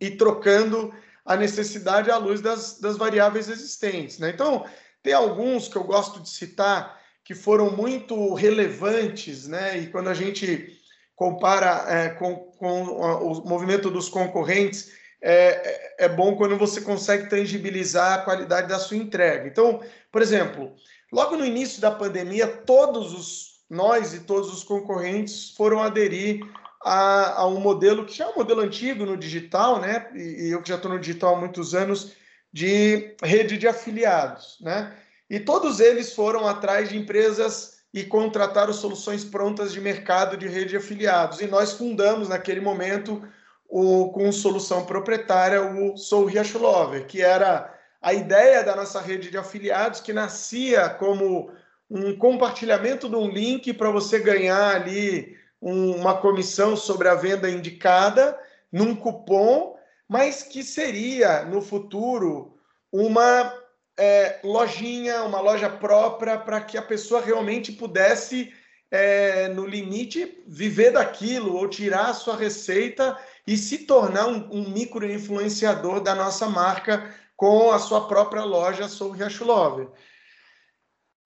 e 0.00 0.10
trocando 0.10 0.92
a 1.24 1.36
necessidade 1.36 2.10
à 2.10 2.16
luz 2.16 2.40
das, 2.40 2.78
das 2.80 2.96
variáveis 2.96 3.48
existentes. 3.48 4.18
Né? 4.18 4.30
Então, 4.30 4.64
tem 5.02 5.12
alguns 5.12 5.68
que 5.68 5.76
eu 5.76 5.84
gosto 5.84 6.20
de 6.20 6.28
citar 6.28 6.98
que 7.22 7.34
foram 7.34 7.70
muito 7.70 8.32
relevantes, 8.32 9.46
né? 9.46 9.78
e 9.78 9.86
quando 9.88 10.08
a 10.08 10.14
gente 10.14 10.78
compara 11.14 11.84
é, 11.88 12.08
com, 12.10 12.36
com, 12.36 12.82
o 12.82 13.46
movimento 13.46 13.90
dos 13.90 14.08
concorrentes, 14.08 14.92
é, 15.20 15.96
é, 16.00 16.06
é 16.06 16.08
bom 16.08 16.36
quando 16.36 16.56
você 16.56 16.80
consegue 16.80 17.28
tangibilizar 17.28 18.18
a 18.18 18.22
qualidade 18.22 18.68
da 18.68 18.78
sua 18.78 18.96
entrega. 18.96 19.46
Então, 19.46 19.80
por 20.12 20.22
exemplo, 20.22 20.74
logo 21.12 21.36
no 21.36 21.44
início 21.44 21.80
da 21.80 21.90
pandemia, 21.90 22.46
todos 22.46 23.12
os 23.12 23.58
nós 23.68 24.14
e 24.14 24.20
todos 24.20 24.52
os 24.52 24.64
concorrentes 24.64 25.50
foram 25.50 25.82
aderir 25.82 26.40
a, 26.82 27.42
a, 27.42 27.46
um 27.46 27.60
modelo 27.60 28.06
que 28.06 28.16
já 28.16 28.24
é 28.24 28.28
um 28.28 28.36
modelo 28.36 28.62
antigo 28.62 29.04
no 29.04 29.16
digital, 29.16 29.80
né? 29.80 30.08
E, 30.14 30.46
e 30.46 30.50
eu 30.52 30.62
que 30.62 30.68
já 30.68 30.76
estou 30.76 30.90
no 30.90 30.98
digital 30.98 31.34
há 31.34 31.38
muitos 31.38 31.74
anos, 31.74 32.12
de 32.52 33.14
rede 33.22 33.58
de 33.58 33.68
afiliados, 33.68 34.56
né? 34.60 34.96
E 35.28 35.38
todos 35.38 35.80
eles 35.80 36.14
foram 36.14 36.46
atrás 36.46 36.88
de 36.88 36.96
empresas 36.96 37.78
e 37.92 38.04
contrataram 38.04 38.72
soluções 38.72 39.24
prontas 39.24 39.72
de 39.72 39.80
mercado 39.80 40.36
de 40.36 40.48
rede 40.48 40.70
de 40.70 40.76
afiliados. 40.76 41.40
E 41.40 41.46
nós 41.46 41.72
fundamos 41.72 42.28
naquele 42.28 42.60
momento 42.60 43.22
o, 43.68 44.10
com 44.10 44.32
solução 44.32 44.86
proprietária 44.86 45.62
o 45.62 45.96
Sou 45.96 46.24
Riacho 46.24 46.58
Lover, 46.58 47.06
que 47.06 47.20
era 47.20 47.74
a 48.00 48.14
ideia 48.14 48.64
da 48.64 48.74
nossa 48.74 49.00
rede 49.00 49.30
de 49.30 49.36
afiliados, 49.36 50.00
que 50.00 50.12
nascia 50.12 50.88
como 50.88 51.50
um 51.90 52.16
compartilhamento 52.16 53.08
de 53.08 53.16
um 53.16 53.28
link 53.28 53.72
para 53.74 53.90
você 53.90 54.18
ganhar 54.18 54.74
ali 54.74 55.36
um, 55.60 55.96
uma 55.96 56.16
comissão 56.16 56.76
sobre 56.76 57.08
a 57.08 57.14
venda 57.14 57.50
indicada 57.50 58.38
num 58.72 58.94
cupom, 58.94 59.76
mas 60.08 60.42
que 60.42 60.62
seria 60.62 61.44
no 61.44 61.60
futuro 61.60 62.56
uma 62.92 63.52
é, 63.98 64.38
lojinha, 64.44 65.24
uma 65.24 65.40
loja 65.40 65.68
própria 65.68 66.38
para 66.38 66.60
que 66.60 66.78
a 66.78 66.82
pessoa 66.82 67.20
realmente 67.20 67.72
pudesse, 67.72 68.52
é, 68.90 69.48
no 69.48 69.66
limite, 69.66 70.42
viver 70.46 70.92
daquilo 70.92 71.56
ou 71.56 71.68
tirar 71.68 72.10
a 72.10 72.14
sua 72.14 72.36
receita 72.36 73.16
e 73.46 73.56
se 73.56 73.78
tornar 73.78 74.26
um, 74.26 74.48
um 74.50 74.70
micro 74.70 75.04
influenciador 75.10 76.00
da 76.00 76.14
nossa 76.14 76.46
marca 76.46 77.14
com 77.36 77.70
a 77.70 77.78
sua 77.78 78.08
própria 78.08 78.44
loja 78.44 78.88
Sou 78.88 79.10
Riacho. 79.10 79.46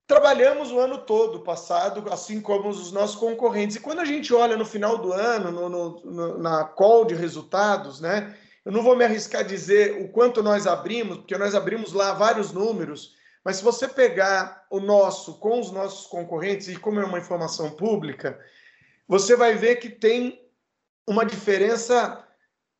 Trabalhamos 0.05 0.71
o 0.71 0.79
ano 0.79 0.99
todo 0.99 1.39
passado, 1.39 2.03
assim 2.11 2.41
como 2.41 2.69
os 2.69 2.91
nossos 2.91 3.15
concorrentes. 3.15 3.77
E 3.77 3.79
quando 3.79 3.99
a 3.99 4.05
gente 4.05 4.33
olha 4.33 4.57
no 4.57 4.65
final 4.65 4.97
do 4.97 5.13
ano, 5.13 5.49
no, 5.49 5.69
no, 5.69 6.37
na 6.37 6.65
call 6.65 7.05
de 7.05 7.15
resultados, 7.15 8.01
né? 8.01 8.35
Eu 8.65 8.71
não 8.71 8.83
vou 8.83 8.95
me 8.95 9.03
arriscar 9.03 9.41
a 9.41 9.45
dizer 9.45 10.01
o 10.01 10.09
quanto 10.09 10.43
nós 10.43 10.67
abrimos, 10.67 11.17
porque 11.17 11.37
nós 11.37 11.55
abrimos 11.55 11.93
lá 11.93 12.13
vários 12.13 12.51
números, 12.51 13.15
mas 13.43 13.57
se 13.57 13.63
você 13.63 13.87
pegar 13.87 14.65
o 14.69 14.79
nosso 14.79 15.35
com 15.35 15.59
os 15.59 15.71
nossos 15.71 16.07
concorrentes, 16.07 16.67
e 16.67 16.77
como 16.77 16.99
é 16.99 17.05
uma 17.05 17.19
informação 17.19 17.71
pública, 17.71 18.39
você 19.07 19.35
vai 19.35 19.55
ver 19.55 19.77
que 19.77 19.89
tem 19.89 20.41
uma 21.07 21.25
diferença 21.25 22.23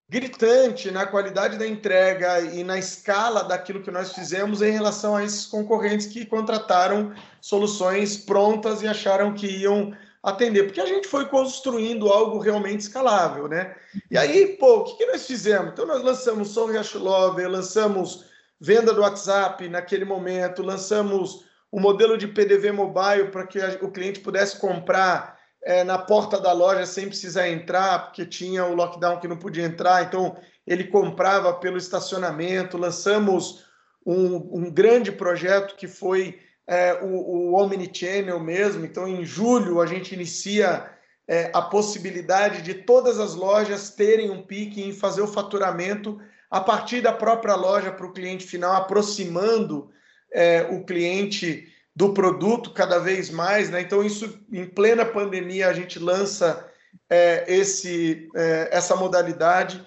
gritante 0.10 0.91
na 0.91 1.05
qualidade 1.05 1.58
da 1.58 1.67
entrega 1.67 2.39
e 2.39 2.63
na 2.63 2.77
escala 2.77 3.43
daquilo 3.43 3.82
que 3.82 3.91
nós 3.91 4.13
fizemos 4.13 4.62
em 4.62 4.72
relação 4.72 5.15
a 5.15 5.24
esses 5.24 5.46
concorrentes 5.46 6.08
que 6.08 6.25
contrataram 6.25 7.13
soluções 7.41 8.17
prontas 8.17 8.82
e 8.82 8.88
acharam 8.88 9.34
que 9.34 9.48
iam 9.48 9.96
atender, 10.22 10.63
porque 10.63 10.79
a 10.79 10.86
gente 10.86 11.08
foi 11.08 11.25
construindo 11.25 12.08
algo 12.08 12.38
realmente 12.39 12.82
escalável, 12.82 13.48
né? 13.48 13.75
E 14.10 14.17
aí, 14.17 14.55
pô, 14.58 14.77
o 14.77 14.84
que, 14.86 14.98
que 14.98 15.05
nós 15.05 15.25
fizemos? 15.25 15.74
Então, 15.74 15.86
nós 15.86 16.01
lançamos 16.01 16.50
Som 16.50 16.67
Riacho 16.67 17.00
Lover, 17.00 17.50
lançamos 17.50 18.25
venda 18.63 18.93
do 18.93 19.01
WhatsApp 19.01 19.67
naquele 19.67 20.05
momento, 20.05 20.63
lançamos 20.63 21.43
o 21.70 21.82
modelo 21.82 22.17
de 22.17 22.29
PDV 22.29 22.72
mobile 22.72 23.29
para 23.29 23.46
que 23.46 23.60
o 23.82 23.91
cliente 23.91 24.22
pudesse 24.22 24.58
comprar 24.58 25.38
é, 25.62 25.84
na 25.84 25.98
porta 25.98 26.39
da 26.39 26.53
loja 26.53 26.86
sem 26.86 27.08
precisar 27.08 27.50
entrar, 27.50 28.05
porque 28.05 28.25
tinha 28.25 28.63
o 28.63 28.74
lockdown 28.74 29.20
que 29.20 29.27
não 29.27 29.36
podia 29.36 29.65
entrar, 29.65 30.05
então 30.05 30.38
ele 30.65 30.86
comprava 30.86 31.51
pelo 31.55 31.77
estacionamento. 31.77 32.77
Lançamos 32.77 33.65
um, 34.05 34.36
um 34.60 34.72
grande 34.72 35.12
projeto 35.12 35.75
que 35.75 35.88
foi 35.88 36.39
é, 36.65 36.93
o, 37.01 37.51
o 37.51 37.62
Omnichannel 37.62 38.39
mesmo. 38.39 38.86
Então, 38.86 39.05
em 39.05 39.25
julho, 39.25 39.82
a 39.82 39.86
gente 39.86 40.15
inicia 40.15 40.89
é, 41.27 41.51
a 41.53 41.62
possibilidade 41.62 42.62
de 42.62 42.75
todas 42.75 43.20
as 43.20 43.36
lojas 43.36 43.89
terem 43.89 44.29
um 44.29 44.41
pique 44.41 44.82
em 44.82 44.93
fazer 44.93 45.22
o 45.22 45.27
faturamento 45.27 46.17
a 46.53 46.62
partir 46.62 47.01
da 47.01 47.12
própria 47.12 47.55
loja 47.55 47.91
para 47.91 48.05
o 48.05 48.13
cliente 48.13 48.45
final, 48.45 48.75
aproximando 48.75 49.89
é, 50.31 50.62
o 50.69 50.86
cliente 50.86 51.67
do 51.95 52.13
produto 52.13 52.69
cada 52.69 53.00
vez 53.00 53.31
mais, 53.31 53.72
né? 53.72 53.81
Então, 53.81 54.03
isso 54.03 54.39
em 54.51 54.63
plena 54.63 55.03
pandemia, 55.03 55.67
a 55.67 55.74
gente 55.74 55.98
lança 55.98 56.69
é, 57.10 57.43
esse, 57.48 58.29
é, 58.36 58.69
essa 58.72 58.95
modalidade. 58.95 59.83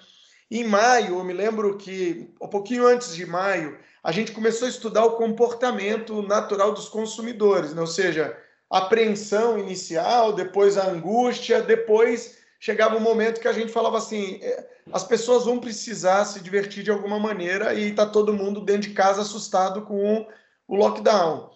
Em 0.51 0.65
maio, 0.65 1.19
eu 1.19 1.23
me 1.23 1.31
lembro 1.31 1.77
que, 1.77 2.29
um 2.41 2.49
pouquinho 2.49 2.85
antes 2.85 3.15
de 3.15 3.25
maio, 3.25 3.79
a 4.03 4.11
gente 4.11 4.33
começou 4.33 4.65
a 4.65 4.69
estudar 4.69 5.05
o 5.05 5.15
comportamento 5.15 6.21
natural 6.21 6.73
dos 6.73 6.89
consumidores, 6.89 7.73
né? 7.73 7.79
ou 7.79 7.87
seja, 7.87 8.37
a 8.69 8.79
apreensão 8.79 9.57
inicial, 9.57 10.33
depois 10.33 10.77
a 10.77 10.85
angústia, 10.85 11.61
depois 11.61 12.39
chegava 12.59 12.95
um 12.95 13.01
momento 13.01 13.39
que 13.39 13.47
a 13.47 13.53
gente 13.53 13.71
falava 13.71 13.97
assim: 13.97 14.39
é, 14.41 14.67
as 14.91 15.03
pessoas 15.03 15.45
vão 15.45 15.59
precisar 15.59 16.25
se 16.25 16.39
divertir 16.39 16.83
de 16.83 16.91
alguma 16.91 17.19
maneira 17.19 17.73
e 17.73 17.89
está 17.89 18.05
todo 18.05 18.33
mundo 18.33 18.61
dentro 18.61 18.89
de 18.89 18.93
casa 18.93 19.21
assustado 19.21 19.81
com 19.83 20.27
o 20.67 20.75
lockdown. 20.75 21.49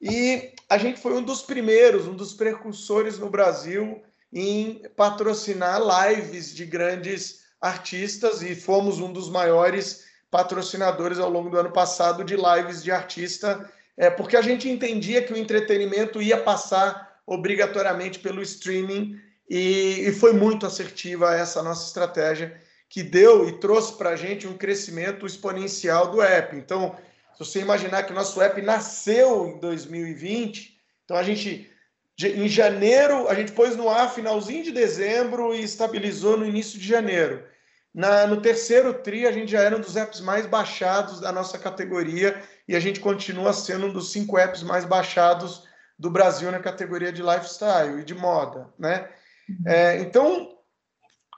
E 0.00 0.52
a 0.68 0.78
gente 0.78 1.00
foi 1.00 1.14
um 1.14 1.22
dos 1.22 1.42
primeiros, 1.42 2.06
um 2.06 2.14
dos 2.14 2.34
precursores 2.34 3.18
no 3.18 3.30
Brasil 3.30 4.02
em 4.32 4.82
patrocinar 4.96 5.80
lives 5.80 6.54
de 6.54 6.66
grandes 6.66 7.46
artistas 7.60 8.42
e 8.42 8.54
fomos 8.54 9.00
um 9.00 9.12
dos 9.12 9.30
maiores 9.30 10.04
patrocinadores 10.30 11.18
ao 11.18 11.30
longo 11.30 11.48
do 11.48 11.58
ano 11.58 11.72
passado 11.72 12.24
de 12.24 12.36
lives 12.36 12.82
de 12.82 12.90
artista, 12.90 13.70
é, 13.96 14.10
porque 14.10 14.36
a 14.36 14.42
gente 14.42 14.68
entendia 14.68 15.22
que 15.22 15.32
o 15.32 15.36
entretenimento 15.36 16.20
ia 16.20 16.36
passar 16.36 17.20
obrigatoriamente 17.26 18.18
pelo 18.18 18.42
streaming 18.42 19.18
e, 19.48 20.08
e 20.08 20.12
foi 20.12 20.32
muito 20.32 20.66
assertiva 20.66 21.34
essa 21.34 21.62
nossa 21.62 21.86
estratégia 21.86 22.60
que 22.88 23.02
deu 23.02 23.48
e 23.48 23.58
trouxe 23.58 23.94
para 23.94 24.10
a 24.10 24.16
gente 24.16 24.46
um 24.46 24.56
crescimento 24.56 25.26
exponencial 25.26 26.10
do 26.10 26.22
app. 26.22 26.56
Então, 26.56 26.96
se 27.32 27.38
você 27.38 27.60
imaginar 27.60 28.04
que 28.04 28.12
o 28.12 28.14
nosso 28.14 28.40
app 28.40 28.60
nasceu 28.62 29.46
em 29.48 29.60
2020, 29.60 30.78
então 31.04 31.16
a 31.16 31.22
gente 31.22 31.70
em 32.18 32.48
janeiro, 32.48 33.28
a 33.28 33.34
gente 33.34 33.52
pôs 33.52 33.76
no 33.76 33.90
ar 33.90 34.10
finalzinho 34.10 34.64
de 34.64 34.72
dezembro 34.72 35.54
e 35.54 35.62
estabilizou 35.62 36.38
no 36.38 36.46
início 36.46 36.78
de 36.78 36.86
janeiro. 36.86 37.44
Na, 37.92 38.26
no 38.26 38.40
terceiro 38.40 38.94
TRI, 38.94 39.26
a 39.26 39.32
gente 39.32 39.52
já 39.52 39.60
era 39.60 39.76
um 39.76 39.80
dos 39.80 39.96
apps 39.96 40.20
mais 40.20 40.46
baixados 40.46 41.20
da 41.20 41.30
nossa 41.30 41.58
categoria 41.58 42.42
e 42.66 42.74
a 42.74 42.80
gente 42.80 43.00
continua 43.00 43.52
sendo 43.52 43.86
um 43.86 43.92
dos 43.92 44.12
cinco 44.12 44.38
apps 44.38 44.62
mais 44.62 44.86
baixados 44.86 45.64
do 45.98 46.10
Brasil 46.10 46.50
na 46.50 46.58
categoria 46.58 47.12
de 47.12 47.22
lifestyle 47.22 48.00
e 48.00 48.04
de 48.04 48.14
moda. 48.14 48.68
Né? 48.78 49.08
Uhum. 49.48 49.64
É, 49.66 49.98
então, 50.00 50.56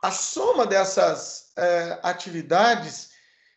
a 0.03 0.11
soma 0.11 0.67
dessas 0.67 1.53
é, 1.57 1.99
atividades 2.03 3.11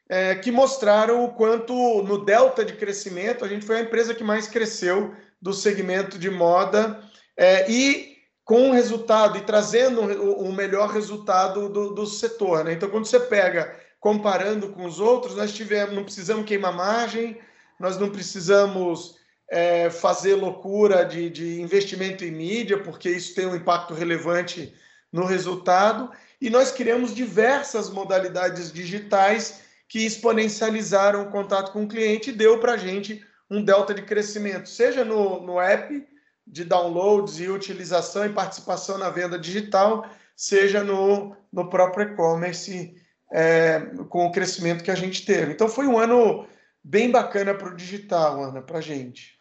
é, 0.09 0.35
que 0.35 0.51
mostraram 0.51 1.23
o 1.23 1.33
quanto 1.33 1.73
no 2.03 2.25
delta 2.25 2.65
de 2.65 2.73
crescimento 2.73 3.45
a 3.45 3.47
gente 3.47 3.65
foi 3.65 3.77
a 3.77 3.81
empresa 3.81 4.13
que 4.13 4.23
mais 4.23 4.47
cresceu 4.47 5.15
do 5.41 5.53
segmento 5.53 6.19
de 6.19 6.29
moda 6.29 7.01
é, 7.37 7.69
e 7.71 8.17
com 8.43 8.69
o 8.69 8.73
resultado 8.73 9.37
e 9.37 9.41
trazendo 9.41 10.01
o, 10.01 10.51
melhor 10.51 10.89
resultado 10.89 11.69
do, 11.69 11.93
do 11.93 12.05
setor. 12.05 12.65
Né? 12.65 12.73
Então, 12.73 12.89
quando 12.89 13.05
você 13.05 13.19
pega 13.19 13.73
comparando 13.99 14.69
com 14.69 14.83
os 14.83 14.99
outros, 14.99 15.35
nós 15.35 15.53
tivemos, 15.53 15.95
não 15.95 16.03
precisamos 16.03 16.45
queimar 16.45 16.75
margem, 16.75 17.39
nós 17.79 17.97
não 17.97 18.09
precisamos 18.09 19.15
é, 19.51 19.89
fazer 19.89 20.35
loucura 20.35 21.03
de, 21.03 21.29
de 21.29 21.61
investimento 21.61 22.23
em 22.23 22.31
mídia, 22.31 22.81
porque 22.81 23.09
isso 23.09 23.35
tem 23.35 23.45
um 23.45 23.55
impacto 23.55 23.93
relevante 23.93 24.73
no 25.11 25.25
resultado, 25.25 26.09
e 26.39 26.49
nós 26.49 26.71
criamos 26.71 27.13
diversas 27.13 27.89
modalidades 27.89 28.71
digitais 28.71 29.61
que 29.89 30.05
exponencializaram 30.05 31.23
o 31.23 31.29
contato 31.29 31.73
com 31.73 31.83
o 31.83 31.87
cliente 31.87 32.29
e 32.29 32.33
deu 32.33 32.59
para 32.59 32.73
a 32.73 32.77
gente 32.77 33.21
um 33.49 33.61
delta 33.61 33.93
de 33.93 34.03
crescimento, 34.03 34.69
seja 34.69 35.03
no, 35.03 35.41
no 35.41 35.59
app, 35.59 36.07
de 36.47 36.63
downloads 36.63 37.39
e 37.41 37.49
utilização 37.49 38.25
e 38.25 38.29
participação 38.29 38.97
na 38.97 39.09
venda 39.09 39.37
digital, 39.37 40.09
seja 40.33 40.81
no, 40.81 41.35
no 41.51 41.69
próprio 41.69 42.07
e-commerce, 42.07 42.95
é, 43.33 43.81
com 44.07 44.25
o 44.25 44.31
crescimento 44.31 44.83
que 44.83 44.91
a 44.91 44.95
gente 44.95 45.25
teve. 45.25 45.51
Então, 45.51 45.67
foi 45.67 45.85
um 45.87 45.99
ano 45.99 46.47
bem 46.81 47.11
bacana 47.11 47.53
para 47.53 47.67
o 47.67 47.75
digital, 47.75 48.41
Ana, 48.41 48.61
para 48.61 48.79
a 48.79 48.81
gente. 48.81 49.40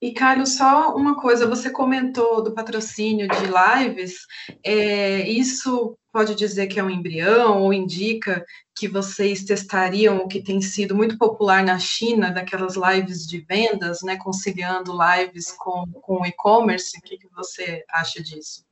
E, 0.00 0.12
Carlos, 0.12 0.56
só 0.56 0.94
uma 0.94 1.18
coisa, 1.18 1.46
você 1.46 1.70
comentou 1.70 2.42
do 2.42 2.52
patrocínio 2.52 3.26
de 3.28 3.46
lives, 3.46 4.26
é, 4.62 5.26
isso 5.26 5.96
pode 6.12 6.34
dizer 6.34 6.66
que 6.66 6.78
é 6.78 6.84
um 6.84 6.90
embrião 6.90 7.62
ou 7.62 7.72
indica 7.72 8.44
que 8.76 8.86
vocês 8.86 9.42
testariam 9.42 10.18
o 10.18 10.28
que 10.28 10.42
tem 10.42 10.60
sido 10.60 10.94
muito 10.94 11.16
popular 11.16 11.64
na 11.64 11.78
China, 11.78 12.30
daquelas 12.30 12.74
lives 12.76 13.26
de 13.26 13.40
vendas, 13.40 14.02
né, 14.02 14.16
conciliando 14.16 14.92
lives 14.92 15.50
com, 15.52 15.90
com 16.02 16.26
e-commerce? 16.26 16.98
O 16.98 17.00
que, 17.00 17.16
que 17.16 17.28
você 17.34 17.82
acha 17.88 18.22
disso? 18.22 18.65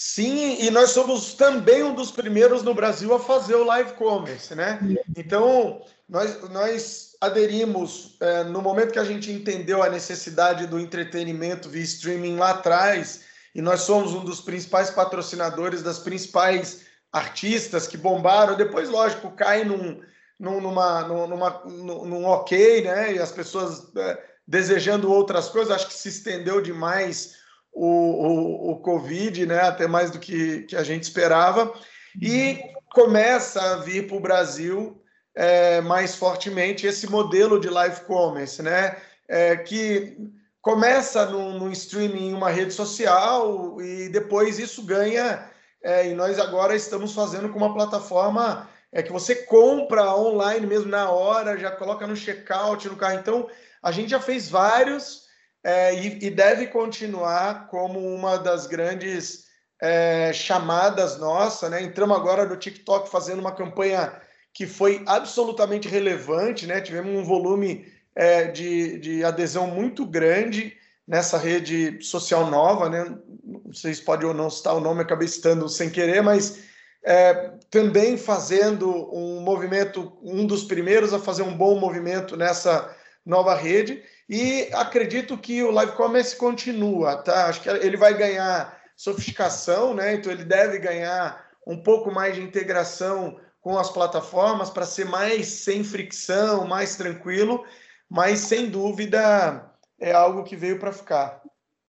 Sim, 0.00 0.58
e 0.60 0.70
nós 0.70 0.90
somos 0.90 1.34
também 1.34 1.82
um 1.82 1.92
dos 1.92 2.12
primeiros 2.12 2.62
no 2.62 2.72
Brasil 2.72 3.12
a 3.12 3.18
fazer 3.18 3.56
o 3.56 3.64
live 3.64 3.94
commerce, 3.94 4.54
né? 4.54 4.78
Então, 5.16 5.84
nós, 6.08 6.40
nós 6.50 7.16
aderimos, 7.20 8.16
é, 8.20 8.44
no 8.44 8.62
momento 8.62 8.92
que 8.92 9.00
a 9.00 9.04
gente 9.04 9.32
entendeu 9.32 9.82
a 9.82 9.88
necessidade 9.88 10.68
do 10.68 10.78
entretenimento 10.78 11.68
via 11.68 11.82
streaming 11.82 12.36
lá 12.36 12.50
atrás, 12.50 13.22
e 13.52 13.60
nós 13.60 13.80
somos 13.80 14.14
um 14.14 14.24
dos 14.24 14.40
principais 14.40 14.88
patrocinadores 14.88 15.82
das 15.82 15.98
principais 15.98 16.82
artistas 17.12 17.88
que 17.88 17.96
bombaram. 17.96 18.54
Depois, 18.54 18.88
lógico, 18.88 19.32
cai 19.32 19.64
num, 19.64 20.00
num, 20.38 20.60
numa, 20.60 21.08
numa, 21.08 21.62
num, 21.66 22.04
num 22.04 22.24
ok, 22.24 22.82
né? 22.82 23.14
E 23.14 23.18
as 23.18 23.32
pessoas 23.32 23.88
é, 23.96 24.16
desejando 24.46 25.12
outras 25.12 25.48
coisas, 25.48 25.74
acho 25.74 25.88
que 25.88 25.94
se 25.94 26.08
estendeu 26.08 26.62
demais 26.62 27.47
o, 27.78 28.68
o, 28.68 28.70
o 28.72 28.76
Covid, 28.80 29.46
né? 29.46 29.60
Até 29.60 29.86
mais 29.86 30.10
do 30.10 30.18
que, 30.18 30.62
que 30.62 30.76
a 30.76 30.82
gente 30.82 31.04
esperava. 31.04 31.72
E 32.20 32.58
começa 32.92 33.60
a 33.60 33.76
vir 33.76 34.06
para 34.06 34.16
o 34.16 34.20
Brasil 34.20 35.00
é, 35.34 35.80
mais 35.80 36.14
fortemente 36.14 36.86
esse 36.86 37.08
modelo 37.08 37.60
de 37.60 37.68
live 37.68 38.00
commerce, 38.00 38.62
né? 38.62 38.96
É, 39.28 39.56
que 39.56 40.16
começa 40.60 41.26
no, 41.26 41.58
no 41.58 41.70
streaming 41.70 42.30
em 42.30 42.34
uma 42.34 42.50
rede 42.50 42.72
social 42.72 43.80
e 43.80 44.08
depois 44.08 44.58
isso 44.58 44.82
ganha. 44.82 45.48
É, 45.82 46.08
e 46.08 46.14
nós 46.14 46.38
agora 46.38 46.74
estamos 46.74 47.12
fazendo 47.14 47.48
com 47.50 47.58
uma 47.58 47.72
plataforma 47.72 48.68
é 48.90 49.02
que 49.02 49.12
você 49.12 49.34
compra 49.34 50.14
online 50.14 50.66
mesmo 50.66 50.90
na 50.90 51.10
hora, 51.10 51.58
já 51.58 51.70
coloca 51.70 52.06
no 52.06 52.16
checkout 52.16 52.88
no 52.88 52.96
carro. 52.96 53.18
Então, 53.18 53.48
a 53.82 53.92
gente 53.92 54.10
já 54.10 54.20
fez 54.20 54.48
vários 54.48 55.27
é, 55.68 55.94
e, 55.94 56.18
e, 56.24 56.30
deve 56.30 56.66
continuar 56.68 57.66
como 57.66 57.98
uma 58.14 58.38
das 58.38 58.66
grandes 58.66 59.44
é, 59.82 60.32
chamadas 60.32 61.18
nossa, 61.18 61.68
né? 61.68 61.82
Entramos 61.82 62.16
agora 62.16 62.46
no 62.46 62.56
TikTok 62.56 63.10
fazendo 63.10 63.40
uma 63.40 63.54
campanha 63.54 64.18
que 64.54 64.66
foi 64.66 65.02
absolutamente 65.06 65.86
relevante, 65.86 66.66
né? 66.66 66.80
Tivemos 66.80 67.14
um 67.14 67.22
volume 67.22 67.84
é, 68.16 68.44
de, 68.44 68.98
de 68.98 69.22
adesão 69.22 69.66
muito 69.66 70.06
grande 70.06 70.74
nessa 71.06 71.36
rede 71.36 72.02
social 72.02 72.46
nova, 72.46 72.88
né? 72.88 73.18
Vocês 73.66 74.00
podem 74.00 74.26
ou 74.26 74.32
não 74.32 74.48
citar 74.48 74.74
o 74.74 74.80
nome, 74.80 75.02
acabei 75.02 75.28
citando 75.28 75.68
sem 75.68 75.90
querer, 75.90 76.22
mas 76.22 76.60
é, 77.04 77.52
também 77.70 78.16
fazendo 78.16 79.14
um 79.14 79.42
movimento, 79.42 80.16
um 80.22 80.46
dos 80.46 80.64
primeiros 80.64 81.12
a 81.12 81.18
fazer 81.18 81.42
um 81.42 81.54
bom 81.54 81.78
movimento 81.78 82.38
nessa 82.38 82.96
nova 83.26 83.54
rede. 83.54 84.02
E 84.28 84.68
acredito 84.74 85.38
que 85.38 85.62
o 85.62 85.70
live 85.70 85.92
commerce 85.92 86.36
continua, 86.36 87.16
tá? 87.16 87.46
Acho 87.46 87.62
que 87.62 87.68
ele 87.68 87.96
vai 87.96 88.14
ganhar 88.14 88.78
sofisticação, 88.96 89.94
né? 89.94 90.14
Então 90.14 90.30
ele 90.30 90.44
deve 90.44 90.78
ganhar 90.78 91.46
um 91.66 91.82
pouco 91.82 92.10
mais 92.10 92.34
de 92.34 92.42
integração 92.42 93.38
com 93.60 93.78
as 93.78 93.90
plataformas 93.90 94.70
para 94.70 94.84
ser 94.86 95.06
mais 95.06 95.46
sem 95.46 95.82
fricção, 95.82 96.66
mais 96.66 96.96
tranquilo 96.96 97.64
mas 98.08 98.40
sem 98.40 98.70
dúvida 98.70 99.70
é 100.00 100.12
algo 100.12 100.44
que 100.44 100.56
veio 100.56 100.78
para 100.78 100.92
ficar. 100.92 101.42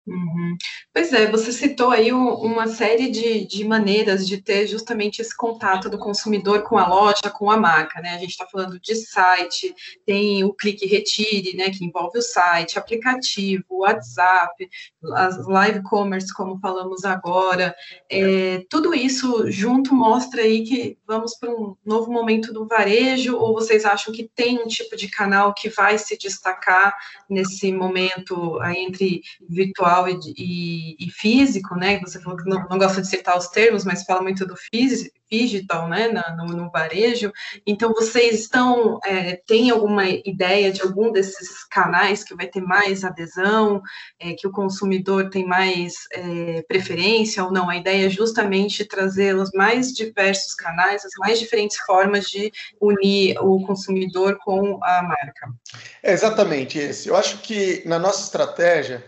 Uhum. 0.07 0.57
Pois 0.93 1.13
é, 1.15 1.31
você 1.31 1.51
citou 1.51 1.91
aí 1.91 2.13
uma 2.13 2.67
série 2.69 3.11
de, 3.11 3.47
de 3.47 3.65
maneiras 3.65 4.27
de 4.27 4.37
ter 4.37 4.67
justamente 4.67 5.23
esse 5.23 5.35
contato 5.35 5.89
do 5.89 5.99
consumidor 5.99 6.63
com 6.63 6.77
a 6.77 6.87
loja, 6.87 7.31
com 7.33 7.51
a 7.51 7.57
marca, 7.57 8.03
né? 8.03 8.11
A 8.11 8.19
gente 8.19 8.31
está 8.31 8.47
falando 8.47 8.79
de 8.79 8.95
site, 8.95 9.75
tem 10.05 10.45
o 10.45 10.53
clique 10.53 10.87
retire, 10.87 11.57
né? 11.57 11.71
Que 11.71 11.87
envolve 11.87 12.19
o 12.19 12.23
site, 12.23 12.79
aplicativo, 12.79 13.65
WhatsApp, 13.71 14.69
as 15.15 15.47
live 15.47 15.83
commerce, 15.83 16.35
como 16.35 16.61
falamos 16.61 17.05
agora. 17.07 17.75
É, 18.11 18.63
tudo 18.69 18.95
isso 18.95 19.51
junto 19.51 19.95
mostra 19.95 20.43
aí 20.43 20.65
que 20.65 20.99
vamos 21.07 21.35
para 21.39 21.51
um 21.51 21.75
novo 21.85 22.13
momento 22.13 22.53
do 22.53 22.67
varejo, 22.67 23.39
ou 23.39 23.55
vocês 23.55 23.87
acham 23.87 24.13
que 24.13 24.31
tem 24.37 24.59
um 24.59 24.67
tipo 24.67 24.97
de 24.97 25.09
canal 25.09 25.55
que 25.55 25.71
vai 25.71 25.97
se 25.97 26.19
destacar 26.19 26.95
nesse 27.29 27.73
momento 27.73 28.61
aí 28.61 28.77
entre 28.85 29.23
virtual 29.49 29.94
e, 30.09 30.35
e, 30.37 31.07
e, 31.07 31.11
físico, 31.11 31.75
né? 31.75 32.01
Você 32.01 32.21
falou 32.21 32.39
que 32.39 32.49
não, 32.49 32.67
não, 32.69 32.79
gosta 32.79 33.01
de 33.01 33.09
citar 33.09 33.37
os 33.37 33.49
termos, 33.49 33.85
mas 33.85 34.05
fala 34.05 34.23
muito 34.23 34.47
do 34.47 34.57
digital, 35.31 35.89
né? 35.89 36.09
No, 36.37 36.47
no, 36.47 36.71
varejo. 36.71 37.33
Então, 37.67 37.93
vocês 37.93 38.41
estão, 38.41 38.99
é, 39.05 39.41
têm 39.47 39.71
alguma 39.71 40.05
ideia 40.09 40.71
de 40.71 40.83
algum 40.83 41.11
desses 41.11 41.65
canais 41.65 42.23
que 42.23 42.35
vai 42.35 42.47
ter 42.47 42.61
mais 42.61 43.05
adesão, 43.05 43.83
é, 44.19 44.35
que 44.35 44.47
o 44.47 44.53
consumidor 44.53 45.31
tem 45.31 45.47
mais 45.47 45.95
é, 46.13 46.63
preferência 46.69 47.45
ou 47.45 47.53
não? 47.53 47.69
A 47.69 47.77
ideia 47.77 48.07
é 48.07 48.11
justamente 48.11 48.85
trazer 48.85 49.35
os 49.37 49.51
mais 49.53 49.93
diversos 49.93 50.55
canais, 50.55 51.05
as 51.05 51.13
mais 51.19 51.39
diferentes 51.39 51.77
formas 51.79 52.29
de 52.29 52.53
unir 52.81 53.37
o 53.41 53.65
consumidor 53.67 54.39
com 54.45 54.79
a 54.83 55.03
marca. 55.03 55.49
É 56.03 56.13
exatamente 56.13 56.79
esse. 56.79 57.09
Eu 57.09 57.17
acho 57.17 57.39
que 57.39 57.83
na 57.87 57.99
nossa 57.99 58.23
estratégia, 58.23 59.05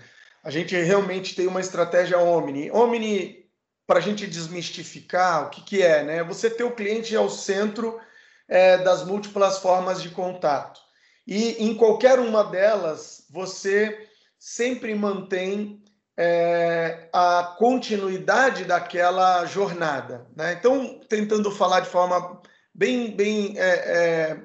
a 0.47 0.51
gente 0.51 0.77
realmente 0.77 1.35
tem 1.35 1.49
uma 1.49 1.61
estratégia 1.61 2.21
Omni. 2.21 2.71
Omni, 2.71 3.45
para 3.85 3.99
a 3.99 4.01
gente 4.03 4.29
desmistificar 4.29 5.45
o 5.45 5.51
que, 5.51 5.61
que 5.61 5.83
é, 5.83 6.05
né? 6.05 6.23
Você 6.23 6.49
ter 6.49 6.63
o 6.63 6.71
cliente 6.71 7.17
ao 7.17 7.29
centro 7.29 7.99
é, 8.47 8.79
das 8.79 9.05
múltiplas 9.05 9.59
formas 9.59 10.01
de 10.01 10.09
contato. 10.11 10.81
E 11.27 11.65
em 11.65 11.75
qualquer 11.75 12.21
uma 12.21 12.45
delas, 12.45 13.27
você 13.29 14.07
sempre 14.39 14.95
mantém 14.95 15.83
é, 16.17 17.09
a 17.13 17.57
continuidade 17.59 18.65
daquela 18.65 19.45
jornada. 19.47 20.29
Né? 20.37 20.53
Então, 20.53 21.01
tentando 21.09 21.51
falar 21.51 21.81
de 21.81 21.89
forma 21.89 22.41
bem, 22.73 23.11
bem 23.17 23.59
é, 23.59 24.37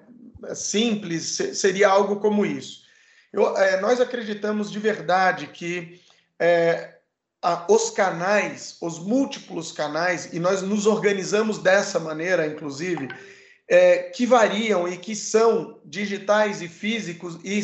é, 0.50 0.56
simples, 0.56 1.38
seria 1.54 1.90
algo 1.90 2.16
como 2.16 2.44
isso. 2.44 2.90
Eu, 3.32 3.56
é, 3.58 3.80
nós 3.80 4.02
acreditamos 4.02 4.70
de 4.70 4.80
verdade 4.80 5.48
que 5.48 6.02
é, 6.39 6.96
a, 7.41 7.65
os 7.70 7.89
canais, 7.89 8.78
os 8.82 9.00
múltiplos 9.00 9.72
canais, 9.72 10.34
e 10.34 10.39
nós 10.39 10.62
nos 10.62 10.86
organizamos 10.86 11.58
dessa 11.58 12.00
maneira, 12.00 12.46
inclusive, 12.46 13.10
é, 13.67 13.98
que 14.10 14.26
variam 14.26 14.88
e 14.88 14.98
que 14.98 15.15
são 15.15 15.80
digitais 15.86 16.62
e 16.62 16.67
físicos 16.67 17.39
e, 17.44 17.62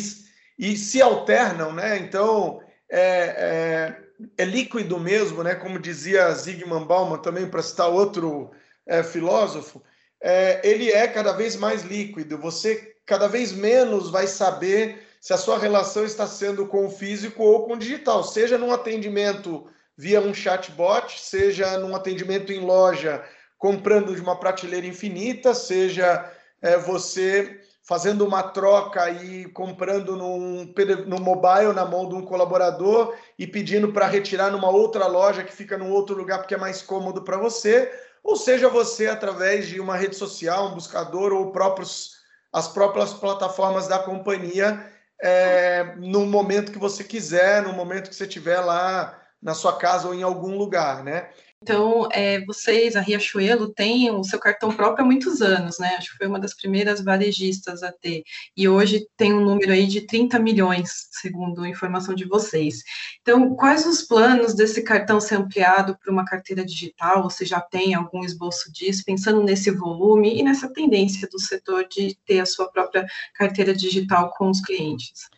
e 0.58 0.76
se 0.76 1.02
alternam, 1.02 1.72
né? 1.72 1.98
Então, 1.98 2.60
é, 2.90 3.00
é, 3.00 4.42
é, 4.42 4.44
líquido 4.44 4.98
mesmo, 4.98 5.42
né? 5.42 5.54
Como 5.54 5.78
dizia 5.78 6.32
Zygmunt 6.32 6.86
Bauman, 6.86 7.18
também 7.18 7.48
para 7.48 7.62
citar 7.62 7.90
outro 7.90 8.50
é, 8.86 9.02
filósofo, 9.02 9.82
é, 10.20 10.60
ele 10.64 10.90
é 10.90 11.06
cada 11.06 11.32
vez 11.32 11.54
mais 11.54 11.82
líquido. 11.82 12.38
Você 12.38 12.94
cada 13.04 13.28
vez 13.28 13.52
menos 13.52 14.10
vai 14.10 14.26
saber 14.26 15.07
se 15.20 15.32
a 15.32 15.36
sua 15.36 15.58
relação 15.58 16.04
está 16.04 16.26
sendo 16.26 16.66
com 16.66 16.86
o 16.86 16.90
físico 16.90 17.42
ou 17.42 17.64
com 17.64 17.74
o 17.74 17.78
digital, 17.78 18.22
seja 18.22 18.56
num 18.56 18.72
atendimento 18.72 19.66
via 19.96 20.20
um 20.20 20.32
chatbot, 20.32 21.20
seja 21.20 21.78
num 21.78 21.94
atendimento 21.94 22.52
em 22.52 22.60
loja 22.60 23.24
comprando 23.58 24.14
de 24.14 24.20
uma 24.20 24.38
prateleira 24.38 24.86
infinita, 24.86 25.52
seja 25.52 26.32
é, 26.62 26.78
você 26.78 27.60
fazendo 27.82 28.24
uma 28.24 28.42
troca 28.42 29.10
e 29.10 29.46
comprando 29.46 30.14
num, 30.14 30.72
no 31.06 31.18
mobile 31.18 31.72
na 31.72 31.86
mão 31.86 32.06
de 32.08 32.14
um 32.14 32.22
colaborador 32.22 33.16
e 33.38 33.46
pedindo 33.46 33.92
para 33.92 34.06
retirar 34.06 34.50
numa 34.50 34.68
outra 34.68 35.06
loja 35.06 35.42
que 35.42 35.52
fica 35.52 35.78
num 35.78 35.90
outro 35.90 36.14
lugar 36.14 36.38
porque 36.38 36.54
é 36.54 36.58
mais 36.58 36.82
cômodo 36.82 37.22
para 37.22 37.38
você, 37.38 37.90
ou 38.22 38.36
seja 38.36 38.68
você 38.68 39.06
através 39.06 39.68
de 39.68 39.80
uma 39.80 39.96
rede 39.96 40.16
social, 40.16 40.68
um 40.68 40.74
buscador 40.74 41.32
ou 41.32 41.50
próprios, 41.50 42.18
as 42.52 42.68
próprias 42.68 43.14
plataformas 43.14 43.88
da 43.88 43.98
companhia 43.98 44.86
é, 45.22 45.94
no 45.96 46.26
momento 46.26 46.72
que 46.72 46.78
você 46.78 47.02
quiser, 47.02 47.62
no 47.62 47.72
momento 47.72 48.08
que 48.08 48.14
você 48.14 48.24
estiver 48.24 48.60
lá 48.60 49.20
na 49.42 49.54
sua 49.54 49.76
casa 49.76 50.08
ou 50.08 50.14
em 50.14 50.22
algum 50.22 50.56
lugar, 50.56 51.02
né? 51.02 51.30
Então, 51.60 52.08
é, 52.12 52.44
vocês, 52.44 52.94
a 52.94 53.00
Riachuelo, 53.00 53.72
têm 53.74 54.10
o 54.10 54.22
seu 54.22 54.38
cartão 54.38 54.70
próprio 54.70 55.04
há 55.04 55.06
muitos 55.06 55.42
anos, 55.42 55.78
né? 55.78 55.96
Acho 55.96 56.12
que 56.12 56.18
foi 56.18 56.26
uma 56.28 56.38
das 56.38 56.54
primeiras 56.54 57.02
varejistas 57.02 57.82
a 57.82 57.90
ter. 57.90 58.22
E 58.56 58.68
hoje 58.68 59.06
tem 59.16 59.34
um 59.34 59.44
número 59.44 59.72
aí 59.72 59.86
de 59.86 60.02
30 60.02 60.38
milhões, 60.38 61.08
segundo 61.10 61.62
a 61.62 61.68
informação 61.68 62.14
de 62.14 62.24
vocês. 62.24 62.84
Então, 63.20 63.56
quais 63.56 63.84
os 63.86 64.02
planos 64.02 64.54
desse 64.54 64.82
cartão 64.82 65.20
ser 65.20 65.34
ampliado 65.34 65.98
para 65.98 66.12
uma 66.12 66.24
carteira 66.24 66.64
digital? 66.64 67.24
Você 67.24 67.44
já 67.44 67.60
tem 67.60 67.92
algum 67.92 68.24
esboço 68.24 68.72
disso, 68.72 69.02
pensando 69.04 69.42
nesse 69.42 69.70
volume 69.72 70.38
e 70.38 70.44
nessa 70.44 70.72
tendência 70.72 71.28
do 71.28 71.40
setor 71.40 71.88
de 71.88 72.16
ter 72.24 72.38
a 72.38 72.46
sua 72.46 72.70
própria 72.70 73.04
carteira 73.34 73.74
digital 73.74 74.32
com 74.36 74.48
os 74.48 74.60
clientes? 74.60 75.28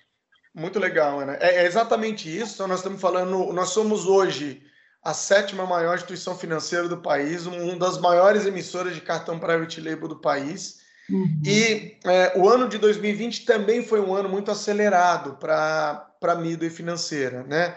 Muito 0.54 0.78
legal, 0.78 1.20
Ana. 1.20 1.38
É, 1.40 1.62
é 1.62 1.66
exatamente 1.66 2.28
isso. 2.28 2.66
Nós 2.68 2.80
estamos 2.80 3.00
falando, 3.00 3.52
nós 3.54 3.70
somos 3.70 4.04
hoje 4.04 4.62
a 5.02 5.14
sétima 5.14 5.64
maior 5.64 5.96
instituição 5.96 6.36
financeira 6.36 6.86
do 6.86 6.98
país, 6.98 7.46
uma 7.46 7.76
das 7.76 7.98
maiores 7.98 8.44
emissoras 8.44 8.94
de 8.94 9.00
cartão 9.00 9.38
private 9.38 9.80
label 9.80 10.08
do 10.08 10.20
país. 10.20 10.80
Uhum. 11.08 11.42
E 11.44 11.98
é, 12.04 12.38
o 12.38 12.48
ano 12.48 12.68
de 12.68 12.78
2020 12.78 13.44
também 13.44 13.84
foi 13.84 14.00
um 14.00 14.14
ano 14.14 14.28
muito 14.28 14.50
acelerado 14.50 15.36
para 15.36 16.06
a 16.22 16.34
Midway 16.34 16.70
financeira. 16.70 17.42
Né? 17.44 17.74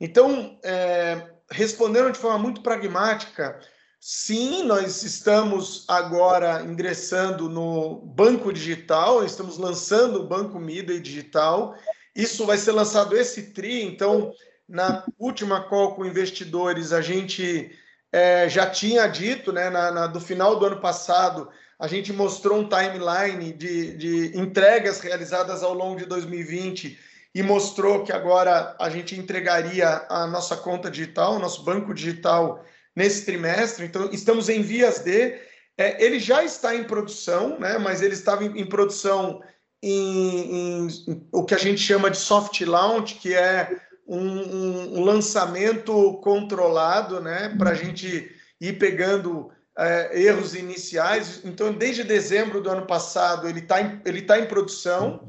Então, 0.00 0.58
é, 0.64 1.30
respondendo 1.50 2.12
de 2.12 2.18
forma 2.18 2.38
muito 2.38 2.60
pragmática, 2.60 3.58
sim, 4.00 4.64
nós 4.64 5.02
estamos 5.04 5.84
agora 5.88 6.62
ingressando 6.62 7.48
no 7.48 8.00
banco 8.00 8.52
digital, 8.52 9.24
estamos 9.24 9.56
lançando 9.58 10.20
o 10.20 10.26
Banco 10.26 10.58
Midway 10.58 11.00
Digital. 11.00 11.76
Isso 12.14 12.44
vai 12.44 12.58
ser 12.58 12.72
lançado 12.72 13.16
esse 13.16 13.52
TRI, 13.52 13.82
então 13.84 14.32
na 14.68 15.04
última 15.18 15.62
call 15.64 15.94
com 15.94 16.06
investidores, 16.06 16.92
a 16.92 17.00
gente 17.00 17.70
é, 18.12 18.48
já 18.48 18.68
tinha 18.70 19.06
dito, 19.06 19.52
né, 19.52 19.68
na, 19.70 19.90
na, 19.90 20.06
do 20.06 20.20
final 20.20 20.58
do 20.58 20.66
ano 20.66 20.80
passado, 20.80 21.48
a 21.78 21.86
gente 21.86 22.12
mostrou 22.12 22.60
um 22.60 22.68
timeline 22.68 23.52
de, 23.52 23.96
de 23.96 24.38
entregas 24.38 25.00
realizadas 25.00 25.62
ao 25.62 25.74
longo 25.74 25.98
de 25.98 26.06
2020 26.06 26.98
e 27.34 27.42
mostrou 27.42 28.04
que 28.04 28.12
agora 28.12 28.76
a 28.78 28.88
gente 28.88 29.18
entregaria 29.18 30.06
a 30.08 30.26
nossa 30.26 30.56
conta 30.56 30.90
digital, 30.90 31.34
o 31.34 31.38
nosso 31.40 31.64
banco 31.64 31.92
digital 31.92 32.64
nesse 32.94 33.26
trimestre. 33.26 33.84
Então, 33.84 34.08
estamos 34.12 34.48
em 34.48 34.62
vias 34.62 35.00
de. 35.00 35.36
É, 35.76 36.04
ele 36.04 36.20
já 36.20 36.44
está 36.44 36.76
em 36.76 36.84
produção, 36.84 37.58
né, 37.58 37.76
mas 37.78 38.00
ele 38.00 38.14
estava 38.14 38.44
em, 38.44 38.60
em 38.60 38.64
produção 38.64 39.42
em, 39.82 40.86
em, 40.86 40.86
em, 41.08 41.28
o 41.32 41.44
que 41.44 41.54
a 41.54 41.58
gente 41.58 41.80
chama 41.80 42.08
de 42.08 42.16
soft 42.16 42.60
launch, 42.60 43.16
que 43.16 43.34
é 43.34 43.76
um, 44.06 44.98
um 44.98 45.04
lançamento 45.04 46.14
controlado, 46.22 47.20
né, 47.20 47.54
para 47.56 47.70
a 47.70 47.74
gente 47.74 48.30
ir 48.60 48.78
pegando 48.78 49.50
é, 49.76 50.22
erros 50.22 50.54
iniciais. 50.54 51.40
Então, 51.44 51.72
desde 51.72 52.04
dezembro 52.04 52.60
do 52.60 52.70
ano 52.70 52.86
passado, 52.86 53.48
ele 53.48 53.60
está 53.60 53.78
ele 54.04 54.22
tá 54.22 54.38
em 54.38 54.46
produção 54.46 55.28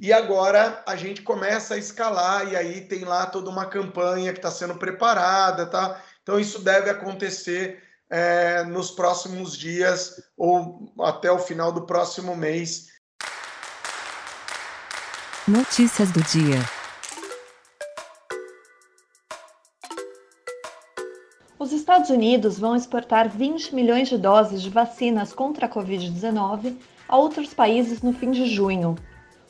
e 0.00 0.12
agora 0.12 0.82
a 0.86 0.96
gente 0.96 1.22
começa 1.22 1.74
a 1.74 1.78
escalar 1.78 2.52
e 2.52 2.56
aí 2.56 2.82
tem 2.82 3.04
lá 3.04 3.26
toda 3.26 3.50
uma 3.50 3.66
campanha 3.66 4.32
que 4.32 4.38
está 4.38 4.50
sendo 4.50 4.76
preparada, 4.76 5.66
tá? 5.66 6.00
Então, 6.22 6.38
isso 6.38 6.60
deve 6.60 6.90
acontecer 6.90 7.82
é, 8.10 8.62
nos 8.64 8.90
próximos 8.90 9.56
dias 9.56 10.16
ou 10.36 10.92
até 11.00 11.30
o 11.30 11.38
final 11.38 11.72
do 11.72 11.86
próximo 11.86 12.36
mês. 12.36 12.88
Notícias 15.46 16.10
do 16.10 16.22
dia. 16.22 16.77
Os 21.60 21.72
Estados 21.72 22.08
Unidos 22.08 22.56
vão 22.56 22.76
exportar 22.76 23.28
20 23.28 23.74
milhões 23.74 24.08
de 24.08 24.16
doses 24.16 24.62
de 24.62 24.70
vacinas 24.70 25.32
contra 25.32 25.66
a 25.66 25.68
Covid-19 25.68 26.76
a 27.08 27.16
outros 27.16 27.52
países 27.52 28.00
no 28.00 28.12
fim 28.12 28.30
de 28.30 28.46
junho. 28.46 28.94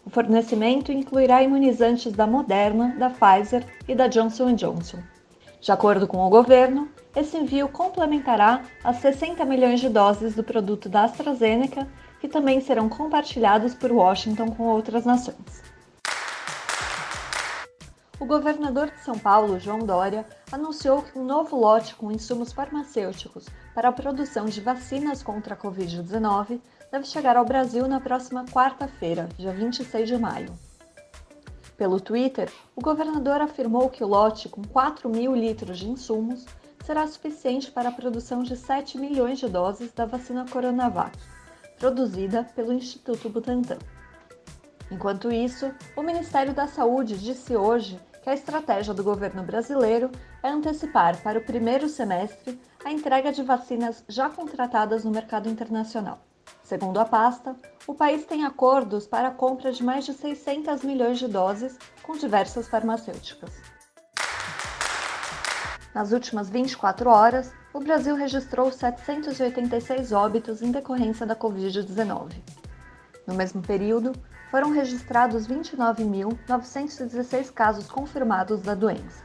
O 0.06 0.08
fornecimento 0.08 0.90
incluirá 0.90 1.42
imunizantes 1.42 2.10
da 2.14 2.26
Moderna, 2.26 2.96
da 2.98 3.10
Pfizer 3.10 3.62
e 3.86 3.94
da 3.94 4.06
Johnson 4.06 4.54
Johnson. 4.54 5.00
De 5.60 5.70
acordo 5.70 6.06
com 6.06 6.16
o 6.26 6.30
governo, 6.30 6.88
esse 7.14 7.36
envio 7.36 7.68
complementará 7.68 8.62
as 8.82 8.96
60 8.96 9.44
milhões 9.44 9.78
de 9.78 9.90
doses 9.90 10.34
do 10.34 10.42
produto 10.42 10.88
da 10.88 11.04
AstraZeneca, 11.04 11.86
que 12.22 12.28
também 12.28 12.58
serão 12.62 12.88
compartilhados 12.88 13.74
por 13.74 13.92
Washington 13.92 14.46
com 14.52 14.62
outras 14.62 15.04
nações. 15.04 15.62
O 18.20 18.26
governador 18.26 18.90
de 18.90 18.98
São 18.98 19.16
Paulo, 19.16 19.60
João 19.60 19.78
Dória, 19.78 20.26
anunciou 20.50 21.02
que 21.02 21.16
um 21.16 21.24
novo 21.24 21.56
lote 21.56 21.94
com 21.94 22.10
insumos 22.10 22.52
farmacêuticos 22.52 23.46
para 23.72 23.90
a 23.90 23.92
produção 23.92 24.46
de 24.46 24.60
vacinas 24.60 25.22
contra 25.22 25.54
a 25.54 25.56
Covid-19 25.56 26.60
deve 26.90 27.04
chegar 27.04 27.36
ao 27.36 27.44
Brasil 27.44 27.86
na 27.86 28.00
próxima 28.00 28.44
quarta-feira, 28.46 29.28
dia 29.38 29.52
26 29.52 30.08
de 30.08 30.18
maio. 30.18 30.52
Pelo 31.76 32.00
Twitter, 32.00 32.52
o 32.74 32.80
governador 32.80 33.40
afirmou 33.40 33.88
que 33.88 34.02
o 34.02 34.08
lote 34.08 34.48
com 34.48 34.64
4 34.64 35.08
mil 35.08 35.32
litros 35.32 35.78
de 35.78 35.88
insumos 35.88 36.44
será 36.84 37.06
suficiente 37.06 37.70
para 37.70 37.90
a 37.90 37.92
produção 37.92 38.42
de 38.42 38.56
7 38.56 38.98
milhões 38.98 39.38
de 39.38 39.48
doses 39.48 39.92
da 39.92 40.06
vacina 40.06 40.44
Coronavac, 40.50 41.16
produzida 41.78 42.42
pelo 42.56 42.72
Instituto 42.72 43.28
Butantan. 43.28 43.78
Enquanto 44.90 45.30
isso, 45.30 45.70
o 45.94 46.02
Ministério 46.02 46.52
da 46.52 46.66
Saúde 46.66 47.16
disse 47.16 47.54
hoje 47.54 48.00
que 48.28 48.32
a 48.32 48.34
estratégia 48.34 48.92
do 48.92 49.02
governo 49.02 49.42
brasileiro 49.42 50.10
é 50.42 50.50
antecipar 50.50 51.16
para 51.22 51.38
o 51.38 51.42
primeiro 51.42 51.88
semestre 51.88 52.60
a 52.84 52.92
entrega 52.92 53.32
de 53.32 53.42
vacinas 53.42 54.04
já 54.06 54.28
contratadas 54.28 55.02
no 55.02 55.10
mercado 55.10 55.48
internacional. 55.48 56.20
Segundo 56.62 57.00
a 57.00 57.06
pasta, 57.06 57.56
o 57.86 57.94
país 57.94 58.26
tem 58.26 58.44
acordos 58.44 59.06
para 59.06 59.28
a 59.28 59.30
compra 59.30 59.72
de 59.72 59.82
mais 59.82 60.04
de 60.04 60.12
600 60.12 60.82
milhões 60.82 61.18
de 61.18 61.26
doses 61.26 61.78
com 62.02 62.18
diversas 62.18 62.68
farmacêuticas. 62.68 63.50
Nas 65.94 66.12
últimas 66.12 66.50
24 66.50 67.08
horas, 67.08 67.50
o 67.72 67.80
Brasil 67.80 68.14
registrou 68.14 68.70
786 68.70 70.12
óbitos 70.12 70.60
em 70.60 70.70
decorrência 70.70 71.24
da 71.24 71.34
Covid-19. 71.34 72.34
No 73.26 73.32
mesmo 73.32 73.62
período, 73.62 74.12
foram 74.50 74.70
registrados 74.70 75.46
29.916 75.46 77.52
casos 77.52 77.86
confirmados 77.88 78.62
da 78.62 78.74
doença. 78.74 79.22